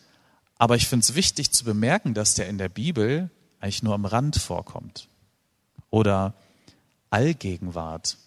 Aber 0.59 0.77
ich 0.77 0.89
finde 0.89 1.05
es 1.05 1.15
wichtig 1.15 1.53
zu 1.53 1.65
bemerken, 1.65 2.15
dass 2.15 2.35
der 2.35 2.49
in 2.49 2.59
der 2.59 2.69
Bibel 2.69 3.31
eigentlich 3.61 3.83
nur 3.83 3.95
am 3.95 4.05
Rand 4.05 4.37
vorkommt. 4.37 5.09
Oder 5.91 6.35
Allgegenwart. 7.11 8.19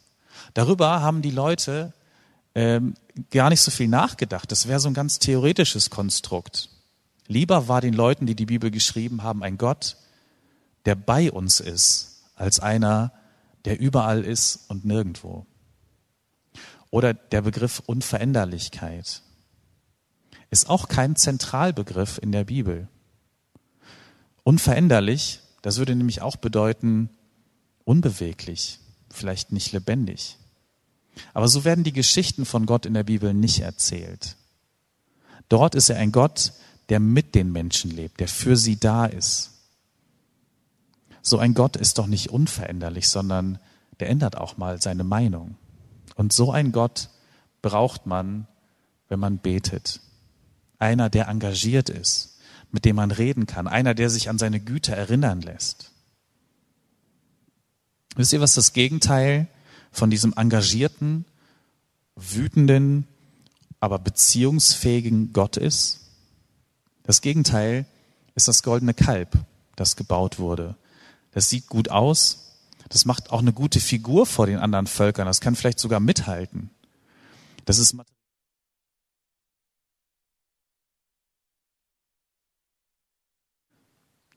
Darüber 0.53 1.01
haben 1.01 1.21
die 1.21 1.31
Leute 1.31 1.93
ähm, 2.55 2.95
gar 3.31 3.49
nicht 3.49 3.61
so 3.61 3.71
viel 3.71 3.87
nachgedacht. 3.87 4.51
Das 4.51 4.67
wäre 4.67 4.79
so 4.79 4.87
ein 4.87 4.93
ganz 4.93 5.19
theoretisches 5.19 5.89
Konstrukt. 5.89 6.69
Lieber 7.27 7.67
war 7.67 7.81
den 7.81 7.93
Leuten, 7.93 8.25
die 8.25 8.35
die 8.35 8.47
Bibel 8.47 8.71
geschrieben 8.71 9.21
haben, 9.21 9.43
ein 9.43 9.57
Gott, 9.57 9.97
der 10.85 10.95
bei 10.95 11.31
uns 11.31 11.59
ist, 11.59 12.23
als 12.35 12.59
einer, 12.59 13.13
der 13.65 13.79
überall 13.79 14.23
ist 14.23 14.69
und 14.69 14.83
nirgendwo. 14.83 15.45
Oder 16.89 17.13
der 17.13 17.43
Begriff 17.43 17.83
Unveränderlichkeit 17.85 19.21
ist 20.49 20.69
auch 20.69 20.87
kein 20.87 21.15
Zentralbegriff 21.15 22.19
in 22.19 22.31
der 22.31 22.45
Bibel. 22.45 22.87
Unveränderlich, 24.43 25.41
das 25.61 25.77
würde 25.77 25.95
nämlich 25.95 26.23
auch 26.23 26.37
bedeuten 26.37 27.11
unbeweglich, 27.83 28.79
vielleicht 29.11 29.51
nicht 29.51 29.71
lebendig. 29.71 30.38
Aber 31.33 31.47
so 31.47 31.63
werden 31.63 31.83
die 31.83 31.93
Geschichten 31.93 32.45
von 32.45 32.65
Gott 32.65 32.85
in 32.85 32.93
der 32.93 33.03
Bibel 33.03 33.33
nicht 33.33 33.59
erzählt. 33.59 34.35
Dort 35.49 35.75
ist 35.75 35.89
er 35.89 35.97
ein 35.97 36.11
Gott, 36.11 36.53
der 36.89 36.99
mit 36.99 37.35
den 37.35 37.51
Menschen 37.51 37.91
lebt, 37.91 38.19
der 38.19 38.27
für 38.27 38.55
sie 38.55 38.79
da 38.79 39.05
ist. 39.05 39.51
So 41.21 41.37
ein 41.37 41.53
Gott 41.53 41.75
ist 41.75 41.97
doch 41.97 42.07
nicht 42.07 42.29
unveränderlich, 42.29 43.09
sondern 43.09 43.59
der 43.99 44.09
ändert 44.09 44.37
auch 44.37 44.57
mal 44.57 44.81
seine 44.81 45.03
Meinung. 45.03 45.55
Und 46.15 46.33
so 46.33 46.51
ein 46.51 46.71
Gott 46.71 47.09
braucht 47.61 48.05
man, 48.05 48.47
wenn 49.09 49.19
man 49.19 49.37
betet. 49.37 50.01
Einer, 50.77 51.09
der 51.09 51.27
engagiert 51.27 51.89
ist, 51.89 52.39
mit 52.71 52.85
dem 52.85 52.95
man 52.95 53.11
reden 53.11 53.47
kann, 53.47 53.67
einer, 53.67 53.93
der 53.93 54.09
sich 54.09 54.29
an 54.29 54.37
seine 54.37 54.59
Güte 54.59 54.95
erinnern 54.95 55.41
lässt. 55.41 55.91
Wisst 58.15 58.33
ihr, 58.33 58.41
was 58.41 58.55
das 58.55 58.73
Gegenteil 58.73 59.47
von 59.91 60.09
diesem 60.09 60.33
engagierten, 60.35 61.25
wütenden, 62.15 63.07
aber 63.79 63.99
beziehungsfähigen 63.99 65.33
Gott 65.33 65.57
ist? 65.57 66.01
Das 67.03 67.21
Gegenteil 67.21 67.85
ist 68.35 68.47
das 68.47 68.63
goldene 68.63 68.93
Kalb, 68.93 69.37
das 69.75 69.95
gebaut 69.95 70.39
wurde 70.39 70.75
das 71.31 71.49
sieht 71.49 71.67
gut 71.67 71.89
aus, 71.89 72.57
das 72.89 73.05
macht 73.05 73.29
auch 73.31 73.39
eine 73.39 73.53
gute 73.53 73.79
Figur 73.79 74.25
vor 74.25 74.47
den 74.47 74.57
anderen 74.57 74.87
Völkern, 74.87 75.25
das 75.25 75.41
kann 75.41 75.55
vielleicht 75.55 75.79
sogar 75.79 75.99
mithalten. 75.99 76.71
Das 77.65 77.77
ist 77.77 77.95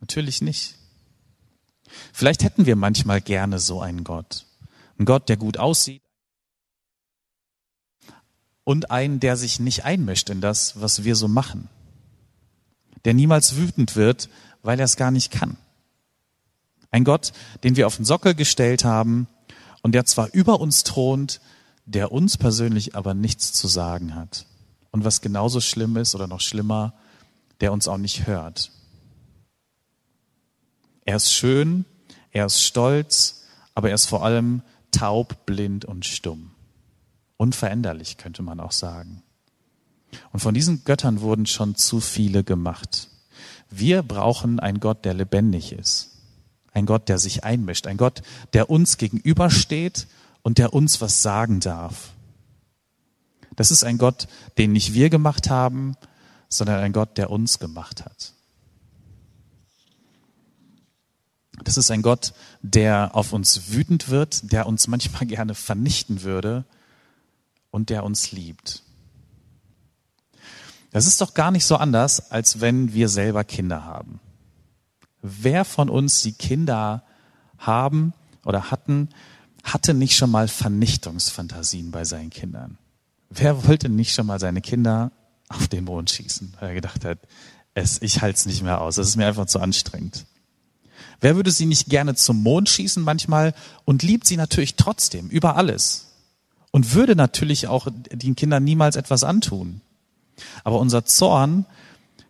Natürlich 0.01 0.43
nicht. 0.43 0.75
Vielleicht 2.13 2.43
hätten 2.43 2.67
wir 2.67 2.75
manchmal 2.75 3.21
gerne 3.21 3.61
so 3.61 3.81
einen 3.81 4.03
Gott. 4.03 4.47
Einen 5.03 5.07
Gott, 5.07 5.29
der 5.29 5.37
gut 5.37 5.59
aussieht 5.59 6.01
und 8.63 8.93
einen, 8.93 9.19
der 9.19 9.37
sich 9.37 9.59
nicht 9.59 9.85
einmischt 9.85 10.31
in 10.31 10.41
das, 10.41 10.81
was 10.81 11.03
wir 11.03 11.17
so 11.17 11.27
machen. 11.27 11.69
Der 13.05 13.13
niemals 13.13 13.57
wütend 13.57 13.97
wird, 13.97 14.29
weil 14.63 14.79
er 14.79 14.85
es 14.85 14.97
gar 14.97 15.11
nicht 15.11 15.33
kann. 15.33 15.57
Ein 16.93 17.03
Gott, 17.03 17.33
den 17.65 17.75
wir 17.75 17.89
auf 17.89 17.97
den 17.97 18.05
Sockel 18.05 18.37
gestellt 18.37 18.85
haben 18.85 19.27
und 19.83 19.91
der 19.91 20.05
zwar 20.05 20.33
über 20.33 20.61
uns 20.61 20.85
thront, 20.85 21.41
der 21.85 22.13
uns 22.13 22.39
persönlich 22.39 22.95
aber 22.95 23.13
nichts 23.13 23.53
zu 23.53 23.67
sagen 23.67 24.15
hat. 24.15 24.47
Und 24.93 25.05
was 25.05 25.21
genauso 25.21 25.61
schlimm 25.61 25.97
ist 25.97 26.15
oder 26.15 26.29
noch 26.29 26.41
schlimmer, 26.41 26.95
der 27.61 27.73
uns 27.73 27.89
auch 27.89 27.99
nicht 27.99 28.29
hört. 28.29 28.71
Er 31.05 31.17
ist 31.17 31.33
schön, 31.33 31.87
er 32.31 32.47
ist 32.47 32.63
stolz, 32.63 33.47
aber 33.75 33.89
er 33.89 33.97
ist 33.97 34.07
vor 34.07 34.25
allem 34.25 34.63
taub, 34.93 35.45
blind 35.47 35.85
und 35.85 36.07
stumm. 36.07 36.53
Unveränderlich 37.37 38.19
könnte 38.19 38.43
man 38.43 38.61
auch 38.61 38.73
sagen. 38.73 39.23
Und 40.33 40.41
von 40.41 40.55
diesen 40.55 40.85
Göttern 40.85 41.21
wurden 41.21 41.47
schon 41.47 41.75
zu 41.75 42.01
viele 42.01 42.45
gemacht. 42.45 43.09
Wir 43.71 44.03
brauchen 44.03 44.61
einen 44.61 44.81
Gott, 44.81 45.05
der 45.05 45.15
lebendig 45.15 45.73
ist. 45.73 46.11
Ein 46.73 46.87
Gott, 46.87 47.09
der 47.09 47.19
sich 47.19 47.45
einmischt. 47.45 47.87
Ein 47.87 47.97
Gott, 47.97 48.23
der 48.53 48.71
uns 48.71 48.99
gegenübersteht 48.99 50.07
und 50.43 50.59
der 50.59 50.73
uns 50.73 51.01
was 51.01 51.23
sagen 51.23 51.61
darf. 51.61 52.13
Das 53.57 53.71
ist 53.71 53.85
ein 53.85 53.99
Gott, 53.99 54.29
den 54.59 54.73
nicht 54.73 54.95
wir 54.95 55.11
gemacht 55.11 55.51
haben, 55.51 55.97
sondern 56.49 56.81
ein 56.81 56.93
Gott, 56.93 57.19
der 57.19 57.31
uns 57.31 57.59
gemacht 57.59 58.05
hat. 58.05 58.35
Das 61.65 61.77
ist 61.77 61.91
ein 61.91 62.03
Gott, 62.03 62.33
der 62.63 63.11
auf 63.15 63.33
uns 63.33 63.73
wütend 63.73 64.09
wird, 64.09 64.53
der 64.53 64.67
uns 64.67 64.87
manchmal 64.89 65.27
gerne 65.27 65.55
vernichten 65.55 66.23
würde 66.23 66.65
und 67.71 67.91
der 67.91 68.05
uns 68.05 68.33
liebt. 68.33 68.83
Das 70.91 71.07
ist 71.07 71.21
doch 71.21 71.35
gar 71.35 71.51
nicht 71.51 71.65
so 71.65 71.77
anders, 71.77 72.31
als 72.31 72.61
wenn 72.61 72.93
wir 72.93 73.09
selber 73.09 73.45
Kinder 73.45 73.85
haben. 73.85 74.21
Wer 75.23 75.65
von 75.65 75.89
uns 75.89 76.23
die 76.23 76.33
Kinder 76.33 77.03
haben 77.59 78.13
oder 78.45 78.71
hatten, 78.71 79.09
hatte 79.63 79.95
nicht 79.95 80.17
schon 80.17 80.31
mal 80.31 80.49
Vernichtungsfantasien 80.49 81.91
bei 81.93 82.05
seinen 82.05 82.31
Kindern? 82.31 82.77
Wer 83.31 83.67
wollte 83.67 83.89
nicht 83.89 84.13
schon 84.13 84.27
mal 84.27 84.41
seine 84.41 84.61
Kinder 84.61 85.13
auf 85.49 85.69
den 85.69 85.85
Mond 85.85 86.11
schießen, 86.11 86.55
weil 86.61 86.71
er 86.71 86.75
gedacht 86.75 87.05
hat, 87.05 87.19
es, 87.75 88.03
ich 88.03 88.21
halte 88.21 88.37
es 88.37 88.47
nicht 88.47 88.63
mehr 88.63 88.81
aus, 88.81 88.99
es 88.99 89.09
ist 89.09 89.17
mir 89.17 89.27
einfach 89.27 89.47
zu 89.47 89.61
anstrengend. 89.61 90.27
Wer 91.23 91.37
würde 91.37 91.53
sie 91.53 91.67
nicht 91.67 91.89
gerne 91.89 92.17
zum 92.17 92.43
Mond 92.43 92.69
schießen 92.69 93.03
manchmal 93.03 93.55
und 93.85 94.03
liebt 94.03 94.27
sie 94.27 94.37
natürlich 94.37 94.75
trotzdem 94.75 95.29
über 95.29 95.57
alles 95.57 96.09
und 96.73 96.95
würde 96.95 97.15
natürlich 97.15 97.69
auch 97.69 97.87
den 98.11 98.35
Kindern 98.35 98.65
niemals 98.65 98.97
etwas 98.97 99.23
antun. 99.23 99.81
Aber 100.65 100.81
unser 100.81 101.05
Zorn 101.05 101.65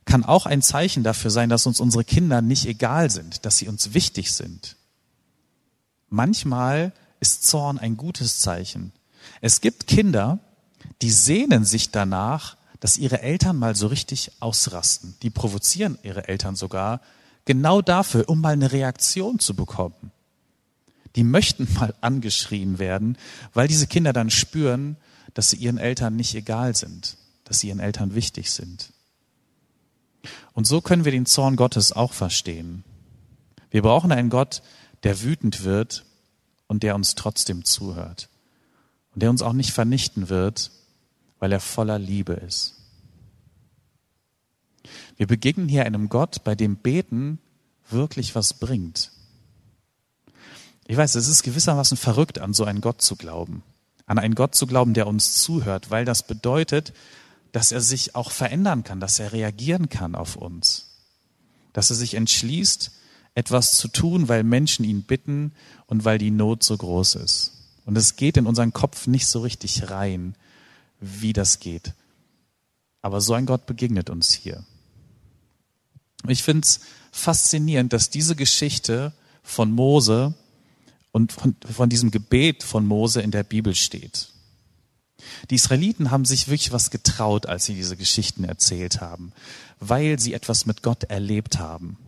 kann 0.04 0.24
auch 0.24 0.44
ein 0.44 0.60
Zeichen 0.60 1.02
dafür 1.02 1.30
sein, 1.30 1.48
dass 1.48 1.66
uns 1.66 1.80
unsere 1.80 2.04
Kinder 2.04 2.42
nicht 2.42 2.66
egal 2.66 3.10
sind, 3.10 3.46
dass 3.46 3.56
sie 3.56 3.66
uns 3.66 3.94
wichtig 3.94 4.30
sind. 4.32 4.76
Manchmal 6.10 6.92
ist 7.18 7.46
Zorn 7.46 7.78
ein 7.78 7.96
gutes 7.96 8.40
Zeichen. 8.40 8.92
Es 9.40 9.62
gibt 9.62 9.86
Kinder, 9.86 10.38
die 11.00 11.10
sehnen 11.10 11.64
sich 11.64 11.92
danach, 11.92 12.58
dass 12.78 12.98
ihre 12.98 13.22
Eltern 13.22 13.56
mal 13.56 13.74
so 13.74 13.86
richtig 13.86 14.32
ausrasten. 14.40 15.14
Die 15.22 15.30
provozieren 15.30 15.98
ihre 16.02 16.28
Eltern 16.28 16.56
sogar 16.56 17.00
genau 17.44 17.82
dafür, 17.82 18.28
um 18.28 18.40
mal 18.40 18.52
eine 18.52 18.72
Reaktion 18.72 19.38
zu 19.38 19.54
bekommen. 19.54 20.12
Die 21.16 21.24
möchten 21.24 21.68
mal 21.74 21.94
angeschrien 22.00 22.78
werden, 22.78 23.18
weil 23.52 23.68
diese 23.68 23.86
Kinder 23.86 24.12
dann 24.12 24.30
spüren, 24.30 24.96
dass 25.34 25.50
sie 25.50 25.56
ihren 25.56 25.78
Eltern 25.78 26.16
nicht 26.16 26.34
egal 26.34 26.74
sind, 26.74 27.16
dass 27.44 27.60
sie 27.60 27.68
ihren 27.68 27.80
Eltern 27.80 28.14
wichtig 28.14 28.50
sind. 28.50 28.92
Und 30.52 30.66
so 30.66 30.80
können 30.80 31.04
wir 31.04 31.12
den 31.12 31.26
Zorn 31.26 31.56
Gottes 31.56 31.92
auch 31.92 32.12
verstehen. 32.12 32.84
Wir 33.70 33.82
brauchen 33.82 34.12
einen 34.12 34.30
Gott, 34.30 34.62
der 35.02 35.22
wütend 35.22 35.64
wird 35.64 36.04
und 36.66 36.82
der 36.82 36.94
uns 36.94 37.14
trotzdem 37.14 37.64
zuhört. 37.64 38.28
Und 39.14 39.22
der 39.22 39.30
uns 39.30 39.42
auch 39.42 39.52
nicht 39.52 39.72
vernichten 39.72 40.28
wird, 40.28 40.70
weil 41.38 41.52
er 41.52 41.60
voller 41.60 41.98
Liebe 41.98 42.34
ist. 42.34 42.81
Wir 45.22 45.28
begegnen 45.28 45.68
hier 45.68 45.86
einem 45.86 46.08
Gott, 46.08 46.42
bei 46.42 46.56
dem 46.56 46.74
Beten 46.74 47.38
wirklich 47.88 48.34
was 48.34 48.54
bringt. 48.54 49.12
Ich 50.88 50.96
weiß, 50.96 51.14
es 51.14 51.28
ist 51.28 51.44
gewissermaßen 51.44 51.96
verrückt, 51.96 52.40
an 52.40 52.54
so 52.54 52.64
einen 52.64 52.80
Gott 52.80 53.00
zu 53.00 53.14
glauben. 53.14 53.62
An 54.06 54.18
einen 54.18 54.34
Gott 54.34 54.56
zu 54.56 54.66
glauben, 54.66 54.94
der 54.94 55.06
uns 55.06 55.34
zuhört, 55.40 55.92
weil 55.92 56.04
das 56.04 56.26
bedeutet, 56.26 56.92
dass 57.52 57.70
er 57.70 57.80
sich 57.80 58.16
auch 58.16 58.32
verändern 58.32 58.82
kann, 58.82 58.98
dass 58.98 59.20
er 59.20 59.32
reagieren 59.32 59.88
kann 59.88 60.16
auf 60.16 60.34
uns. 60.34 60.90
Dass 61.72 61.90
er 61.90 61.94
sich 61.94 62.14
entschließt, 62.14 62.90
etwas 63.36 63.76
zu 63.76 63.86
tun, 63.86 64.28
weil 64.28 64.42
Menschen 64.42 64.84
ihn 64.84 65.04
bitten 65.04 65.52
und 65.86 66.04
weil 66.04 66.18
die 66.18 66.32
Not 66.32 66.64
so 66.64 66.76
groß 66.76 67.14
ist. 67.14 67.52
Und 67.84 67.96
es 67.96 68.16
geht 68.16 68.38
in 68.38 68.46
unseren 68.48 68.72
Kopf 68.72 69.06
nicht 69.06 69.28
so 69.28 69.38
richtig 69.42 69.88
rein, 69.88 70.34
wie 70.98 71.32
das 71.32 71.60
geht. 71.60 71.92
Aber 73.02 73.20
so 73.20 73.34
ein 73.34 73.46
Gott 73.46 73.66
begegnet 73.66 74.10
uns 74.10 74.32
hier. 74.32 74.64
Ich 76.28 76.42
finde 76.42 76.66
es 76.66 76.80
faszinierend, 77.10 77.92
dass 77.92 78.10
diese 78.10 78.36
Geschichte 78.36 79.12
von 79.42 79.72
Mose 79.72 80.34
und 81.10 81.32
von, 81.32 81.56
von 81.70 81.88
diesem 81.88 82.10
Gebet 82.10 82.62
von 82.62 82.86
Mose 82.86 83.20
in 83.20 83.30
der 83.30 83.42
Bibel 83.42 83.74
steht. 83.74 84.28
Die 85.50 85.54
Israeliten 85.54 86.10
haben 86.10 86.24
sich 86.24 86.48
wirklich 86.48 86.72
was 86.72 86.90
getraut, 86.90 87.46
als 87.46 87.66
sie 87.66 87.74
diese 87.74 87.96
Geschichten 87.96 88.44
erzählt 88.44 89.00
haben, 89.00 89.32
weil 89.78 90.18
sie 90.18 90.32
etwas 90.34 90.66
mit 90.66 90.82
Gott 90.82 91.04
erlebt 91.04 91.58
haben. 91.58 91.98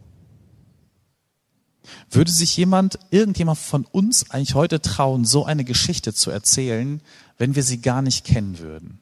Würde 2.11 2.31
sich 2.31 2.57
jemand, 2.57 2.99
irgendjemand 3.11 3.59
von 3.59 3.85
uns 3.85 4.31
eigentlich 4.31 4.55
heute 4.55 4.81
trauen, 4.81 5.25
so 5.25 5.45
eine 5.45 5.65
Geschichte 5.65 6.15
zu 6.15 6.31
erzählen, 6.31 7.03
wenn 7.37 7.55
wir 7.55 7.63
sie 7.63 7.81
gar 7.81 8.03
nicht 8.03 8.25
kennen 8.25 8.59
würden? 8.59 9.01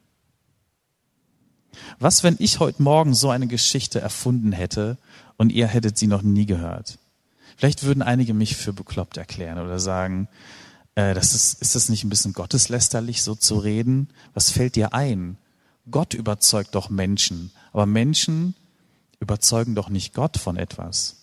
Was, 1.99 2.23
wenn 2.23 2.37
ich 2.39 2.61
heute 2.61 2.83
Morgen 2.83 3.15
so 3.15 3.31
eine 3.31 3.47
Geschichte 3.47 4.01
erfunden 4.01 4.53
hätte 4.53 4.99
und 5.37 5.51
ihr 5.51 5.67
hättet 5.67 5.99
sie 5.99 6.07
noch 6.07 6.23
nie 6.23 6.47
gehört? 6.47 6.99
Vielleicht 7.57 7.85
würden 7.85 8.03
einige 8.03 8.35
mich 8.35 8.57
für 8.57 8.73
bekloppt 8.73 9.17
erklären 9.17 9.59
oder 9.59 9.79
sagen, 9.79 10.29
äh, 10.95 11.15
das 11.15 11.35
ist, 11.35 11.61
ist 11.61 11.75
das 11.75 11.89
nicht 11.89 12.05
ein 12.05 12.11
bisschen 12.11 12.33
gotteslästerlich, 12.33 13.23
so 13.23 13.35
zu 13.35 13.59
reden? 13.59 14.09
Was 14.35 14.51
fällt 14.51 14.77
dir 14.77 14.95
ein? 14.95 15.37
Gott 15.91 16.15
überzeugt 16.15 16.75
doch 16.75 16.91
Menschen, 16.91 17.51
aber 17.73 17.87
Menschen 17.87 18.55
überzeugen 19.21 19.75
doch 19.75 19.89
nicht 19.89 20.15
Gott 20.15 20.37
von 20.37 20.57
etwas. 20.57 21.17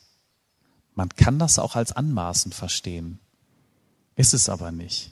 Man 0.96 1.10
kann 1.10 1.40
das 1.40 1.60
auch 1.60 1.76
als 1.76 1.92
Anmaßen 1.92 2.52
verstehen. 2.52 3.20
Ist 4.16 4.34
es 4.34 4.50
aber 4.50 4.72
nicht. 4.72 5.12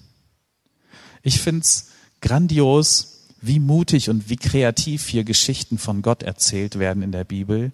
Ich 1.22 1.40
find's 1.42 1.92
grandios, 2.22 3.17
wie 3.42 3.60
mutig 3.60 4.10
und 4.10 4.30
wie 4.30 4.38
kreativ 4.38 5.08
hier 5.08 5.24
Geschichten 5.24 5.78
von 5.78 6.02
Gott 6.02 6.24
erzählt 6.24 6.80
werden 6.80 7.04
in 7.04 7.12
der 7.12 7.24
Bibel, 7.24 7.72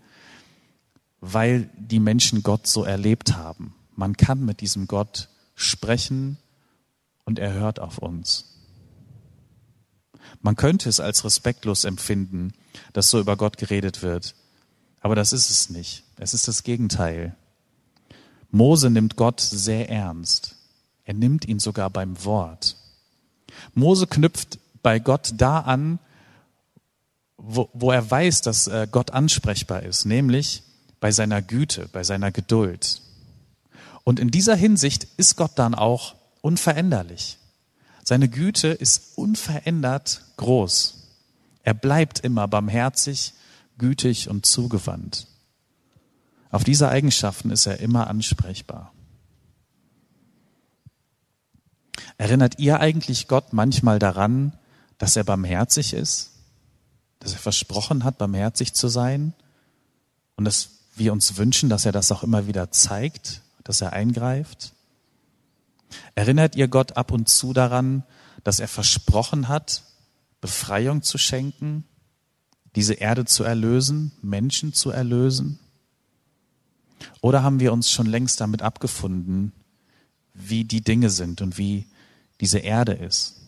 weil 1.22 1.70
die 1.77 2.00
Menschen 2.00 2.43
Gott 2.43 2.67
so 2.67 2.84
erlebt 2.84 3.36
haben. 3.36 3.74
Man 3.96 4.17
kann 4.17 4.43
mit 4.43 4.62
diesem 4.62 4.88
Gott 4.88 5.29
sprechen 5.55 6.38
und 7.25 7.39
er 7.39 7.53
hört 7.53 7.79
auf 7.79 7.98
uns. 7.98 8.53
Man 10.41 10.56
könnte 10.56 10.89
es 10.89 10.99
als 10.99 11.23
respektlos 11.23 11.84
empfinden, 11.84 12.54
dass 12.91 13.10
so 13.10 13.19
über 13.19 13.38
Gott 13.38 13.58
geredet 13.58 14.02
wird. 14.02 14.36
Aber 14.99 15.15
das 15.15 15.34
ist 15.34 15.49
es 15.49 15.69
nicht. 15.69 16.04
Es 16.17 16.34
ist 16.34 16.47
das 16.47 16.63
Gegenteil. 16.63 17.36
Mose 18.52 18.89
nimmt 18.89 19.15
Gott 19.15 19.41
sehr 19.41 19.89
ernst. 19.89 20.56
Er 21.06 21.13
nimmt 21.13 21.45
ihn 21.45 21.60
sogar 21.60 21.89
beim 21.89 22.23
Wort. 22.23 22.78
Mose 23.73 24.08
knüpft 24.08 24.60
bei 24.84 25.00
Gott 25.00 25.34
da 25.38 25.60
an, 25.60 25.98
wo, 27.38 27.69
wo 27.74 27.91
er 27.91 28.10
weiß, 28.10 28.41
dass 28.41 28.67
äh, 28.67 28.88
Gott 28.89 29.12
ansprechbar 29.12 29.84
ist, 29.84 30.06
nämlich 30.06 30.63
bei 31.00 31.12
seiner 31.12 31.41
Güte, 31.41 31.89
bei 31.91 32.04
seiner 32.04 32.32
Geduld. 32.32 33.02
Und 34.04 34.19
in 34.19 34.32
dieser 34.32 34.56
Hinsicht 34.56 35.08
ist 35.17 35.36
Gott 35.36 35.52
dann 35.56 35.74
auch 35.74 36.15
unveränderlich. 36.41 37.39
Seine 38.04 38.28
Güte 38.28 38.67
ist 38.67 39.17
unverändert 39.17 40.22
groß. 40.38 41.04
Er 41.63 41.74
bleibt 41.74 42.19
immer 42.19 42.48
barmherzig, 42.48 43.34
gütig 43.78 44.30
und 44.30 44.46
zugewandt. 44.46 45.28
Auf 46.52 46.63
diese 46.63 46.89
Eigenschaften 46.89 47.50
ist 47.50 47.65
er 47.65 47.80
immer 47.80 48.08
ansprechbar. 48.08 48.93
Erinnert 52.17 52.60
ihr 52.60 52.80
eigentlich 52.80 53.28
Gott 53.28 53.54
manchmal 53.54 54.00
daran, 54.00 54.54
dass 54.97 55.15
er 55.15 55.23
barmherzig 55.23 55.93
ist? 55.93 56.32
Dass 57.19 57.34
er 57.34 57.39
versprochen 57.39 58.03
hat, 58.03 58.17
barmherzig 58.17 58.73
zu 58.73 58.88
sein? 58.88 59.34
Und 60.36 60.45
dass 60.45 60.69
wir 60.95 61.13
uns 61.13 61.38
wünschen, 61.38 61.69
dass 61.69 61.86
er 61.86 61.91
das 61.91 62.12
auch 62.12 62.23
immer 62.23 62.47
wieder 62.47 62.71
zeigt, 62.71 63.41
dass 63.63 63.82
er 63.82 63.93
eingreift? 63.93 64.73
Erinnert 66.15 66.56
ihr 66.56 66.67
Gott 66.67 66.97
ab 66.97 67.12
und 67.12 67.29
zu 67.29 67.53
daran, 67.53 68.03
dass 68.43 68.60
er 68.60 68.67
versprochen 68.67 69.47
hat, 69.47 69.84
Befreiung 70.41 71.01
zu 71.03 71.17
schenken, 71.17 71.86
diese 72.75 72.95
Erde 72.95 73.25
zu 73.25 73.43
erlösen, 73.43 74.12
Menschen 74.21 74.73
zu 74.73 74.89
erlösen? 74.89 75.60
Oder 77.21 77.43
haben 77.43 77.60
wir 77.60 77.73
uns 77.73 77.91
schon 77.91 78.08
längst 78.08 78.41
damit 78.41 78.62
abgefunden, 78.62 79.53
wie 80.34 80.63
die 80.63 80.82
Dinge 80.82 81.10
sind 81.10 81.41
und 81.41 81.58
wie 81.58 81.88
diese 82.41 82.60
Erde 82.60 82.93
ist? 82.93 83.42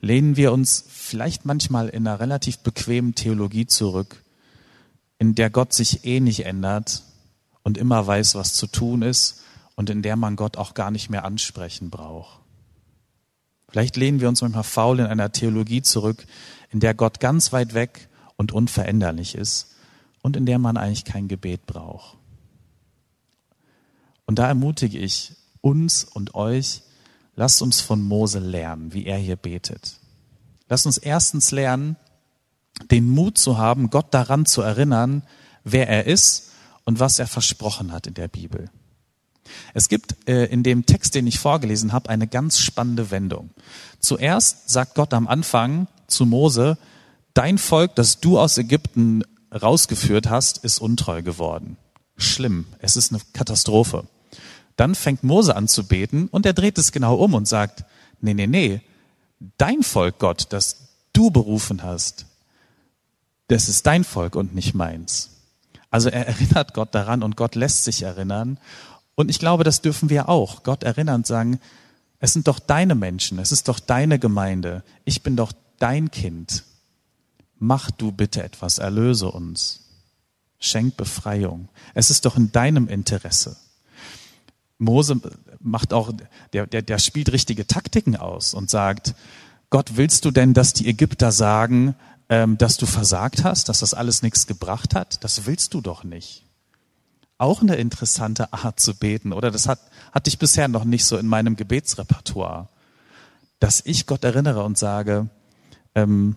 Lehnen 0.00 0.36
wir 0.36 0.52
uns 0.52 0.84
vielleicht 0.88 1.44
manchmal 1.44 1.88
in 1.88 2.06
einer 2.06 2.20
relativ 2.20 2.58
bequemen 2.58 3.14
Theologie 3.14 3.66
zurück, 3.66 4.22
in 5.18 5.34
der 5.34 5.50
Gott 5.50 5.72
sich 5.72 6.04
eh 6.04 6.20
nicht 6.20 6.44
ändert 6.44 7.04
und 7.62 7.78
immer 7.78 8.06
weiß, 8.06 8.34
was 8.34 8.54
zu 8.54 8.66
tun 8.66 9.02
ist 9.02 9.42
und 9.74 9.90
in 9.90 10.02
der 10.02 10.16
man 10.16 10.36
Gott 10.36 10.56
auch 10.56 10.74
gar 10.74 10.90
nicht 10.90 11.10
mehr 11.10 11.24
ansprechen 11.24 11.90
braucht. 11.90 12.40
Vielleicht 13.68 13.96
lehnen 13.96 14.20
wir 14.20 14.28
uns 14.28 14.42
manchmal 14.42 14.64
faul 14.64 15.00
in 15.00 15.06
einer 15.06 15.32
Theologie 15.32 15.82
zurück, 15.82 16.26
in 16.70 16.80
der 16.80 16.94
Gott 16.94 17.20
ganz 17.20 17.52
weit 17.52 17.74
weg 17.74 18.08
und 18.36 18.52
unveränderlich 18.52 19.34
ist 19.34 19.74
und 20.22 20.36
in 20.36 20.46
der 20.46 20.58
man 20.58 20.76
eigentlich 20.76 21.04
kein 21.04 21.28
Gebet 21.28 21.66
braucht. 21.66 22.16
Und 24.26 24.38
da 24.38 24.48
ermutige 24.48 24.98
ich 24.98 25.32
uns 25.60 26.04
und 26.04 26.34
euch, 26.34 26.82
lasst 27.36 27.62
uns 27.62 27.80
von 27.80 28.02
Mose 28.02 28.40
lernen, 28.40 28.92
wie 28.92 29.06
er 29.06 29.18
hier 29.18 29.36
betet. 29.36 30.00
Lasst 30.68 30.86
uns 30.86 30.98
erstens 30.98 31.52
lernen, 31.52 31.96
den 32.90 33.08
Mut 33.08 33.38
zu 33.38 33.58
haben, 33.58 33.90
Gott 33.90 34.12
daran 34.12 34.46
zu 34.46 34.62
erinnern, 34.62 35.22
wer 35.62 35.88
er 35.88 36.06
ist 36.06 36.50
und 36.84 36.98
was 36.98 37.18
er 37.18 37.26
versprochen 37.26 37.92
hat 37.92 38.06
in 38.06 38.14
der 38.14 38.28
Bibel. 38.28 38.70
Es 39.74 39.88
gibt 39.88 40.28
äh, 40.28 40.46
in 40.46 40.62
dem 40.62 40.86
Text, 40.86 41.14
den 41.14 41.26
ich 41.26 41.38
vorgelesen 41.38 41.92
habe, 41.92 42.10
eine 42.10 42.26
ganz 42.26 42.58
spannende 42.58 43.10
Wendung. 43.10 43.50
Zuerst 44.00 44.70
sagt 44.70 44.94
Gott 44.94 45.14
am 45.14 45.28
Anfang 45.28 45.86
zu 46.08 46.26
Mose, 46.26 46.78
dein 47.34 47.58
Volk, 47.58 47.94
das 47.94 48.20
du 48.20 48.38
aus 48.38 48.58
Ägypten 48.58 49.22
rausgeführt 49.54 50.28
hast, 50.28 50.58
ist 50.58 50.78
untreu 50.80 51.22
geworden. 51.22 51.76
Schlimm, 52.16 52.66
es 52.80 52.96
ist 52.96 53.12
eine 53.12 53.20
Katastrophe. 53.32 54.06
Dann 54.76 54.94
fängt 54.94 55.24
Mose 55.24 55.56
an 55.56 55.68
zu 55.68 55.86
beten 55.86 56.28
und 56.28 56.46
er 56.46 56.52
dreht 56.52 56.78
es 56.78 56.92
genau 56.92 57.16
um 57.16 57.34
und 57.34 57.48
sagt, 57.48 57.84
nee, 58.20 58.34
nee, 58.34 58.46
nee, 58.46 58.80
dein 59.58 59.82
Volk, 59.82 60.18
Gott, 60.18 60.46
das 60.50 60.88
du 61.12 61.30
berufen 61.30 61.82
hast, 61.82 62.26
das 63.48 63.68
ist 63.68 63.86
dein 63.86 64.04
Volk 64.04 64.36
und 64.36 64.54
nicht 64.54 64.74
meins. 64.74 65.30
Also 65.90 66.08
er 66.10 66.26
erinnert 66.28 66.74
Gott 66.74 66.94
daran 66.94 67.22
und 67.22 67.36
Gott 67.36 67.54
lässt 67.54 67.84
sich 67.84 68.02
erinnern 68.02 68.58
und 69.14 69.30
ich 69.30 69.38
glaube, 69.38 69.64
das 69.64 69.80
dürfen 69.80 70.10
wir 70.10 70.28
auch. 70.28 70.62
Gott 70.62 70.82
erinnern 70.82 71.16
und 71.16 71.26
sagen, 71.26 71.58
es 72.18 72.32
sind 72.32 72.48
doch 72.48 72.58
deine 72.58 72.94
Menschen, 72.94 73.38
es 73.38 73.50
ist 73.50 73.68
doch 73.68 73.80
deine 73.80 74.18
Gemeinde, 74.18 74.84
ich 75.04 75.22
bin 75.22 75.36
doch 75.36 75.52
dein 75.78 76.10
Kind. 76.10 76.64
Mach 77.58 77.90
du 77.90 78.12
bitte 78.12 78.42
etwas, 78.42 78.78
erlöse 78.78 79.30
uns. 79.30 79.80
Schenk 80.58 80.96
Befreiung. 80.96 81.68
Es 81.94 82.10
ist 82.10 82.24
doch 82.24 82.36
in 82.36 82.52
deinem 82.52 82.88
Interesse. 82.88 83.56
Mose 84.78 85.20
macht 85.60 85.92
auch, 85.92 86.12
der, 86.52 86.66
der, 86.66 86.82
der 86.82 86.98
spielt 86.98 87.32
richtige 87.32 87.66
Taktiken 87.66 88.16
aus 88.16 88.54
und 88.54 88.70
sagt, 88.70 89.14
Gott, 89.70 89.96
willst 89.96 90.24
du 90.24 90.30
denn, 90.30 90.54
dass 90.54 90.72
die 90.72 90.86
Ägypter 90.86 91.32
sagen, 91.32 91.94
ähm, 92.28 92.58
dass 92.58 92.76
du 92.76 92.86
versagt 92.86 93.44
hast, 93.44 93.68
dass 93.68 93.80
das 93.80 93.94
alles 93.94 94.22
nichts 94.22 94.46
gebracht 94.46 94.94
hat? 94.94 95.24
Das 95.24 95.46
willst 95.46 95.74
du 95.74 95.80
doch 95.80 96.04
nicht 96.04 96.46
auch 97.38 97.60
eine 97.60 97.76
interessante 97.76 98.52
Art 98.52 98.80
zu 98.80 98.94
beten, 98.94 99.32
oder? 99.32 99.50
Das 99.50 99.68
hat, 99.68 99.80
hatte 100.12 100.28
ich 100.28 100.38
bisher 100.38 100.68
noch 100.68 100.84
nicht 100.84 101.04
so 101.04 101.18
in 101.18 101.26
meinem 101.26 101.56
Gebetsrepertoire. 101.56 102.68
dass 103.58 103.80
ich 103.86 104.06
Gott 104.06 104.22
erinnere 104.22 104.64
und 104.64 104.76
sage, 104.76 105.30
ähm, 105.94 106.36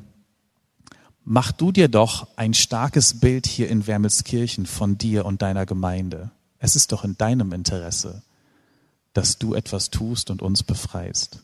mach 1.26 1.52
du 1.52 1.74
dir 1.74 1.90
doch 1.90 2.28
ein 2.38 2.54
starkes 2.54 3.20
Bild 3.20 3.46
hier 3.46 3.68
in 3.68 3.88
Wermelskirchen 3.88 4.66
von 4.66 4.98
dir 4.98 5.26
und 5.26 5.42
deiner 5.42 5.66
Gemeinde. 5.66 6.32
Es 6.60 6.78
ist 6.78 6.94
doch 6.94 7.04
in 7.04 7.18
deinem 7.18 7.52
Interesse, 7.52 8.24
dass 9.14 9.38
du 9.38 9.54
etwas 9.54 9.90
tust 9.90 10.30
und 10.30 10.42
uns 10.42 10.64
befreist. 10.64 11.40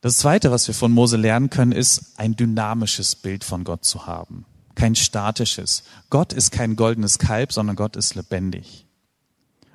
Das 0.00 0.18
Zweite, 0.18 0.50
was 0.50 0.68
wir 0.68 0.74
von 0.74 0.92
Mose 0.92 1.16
lernen 1.16 1.50
können, 1.50 1.72
ist, 1.72 2.18
ein 2.18 2.36
dynamisches 2.36 3.16
Bild 3.16 3.44
von 3.44 3.64
Gott 3.64 3.84
zu 3.84 4.06
haben. 4.06 4.44
Kein 4.74 4.94
statisches. 4.94 5.84
Gott 6.10 6.32
ist 6.32 6.52
kein 6.52 6.76
goldenes 6.76 7.18
Kalb, 7.18 7.52
sondern 7.52 7.76
Gott 7.76 7.96
ist 7.96 8.14
lebendig. 8.14 8.86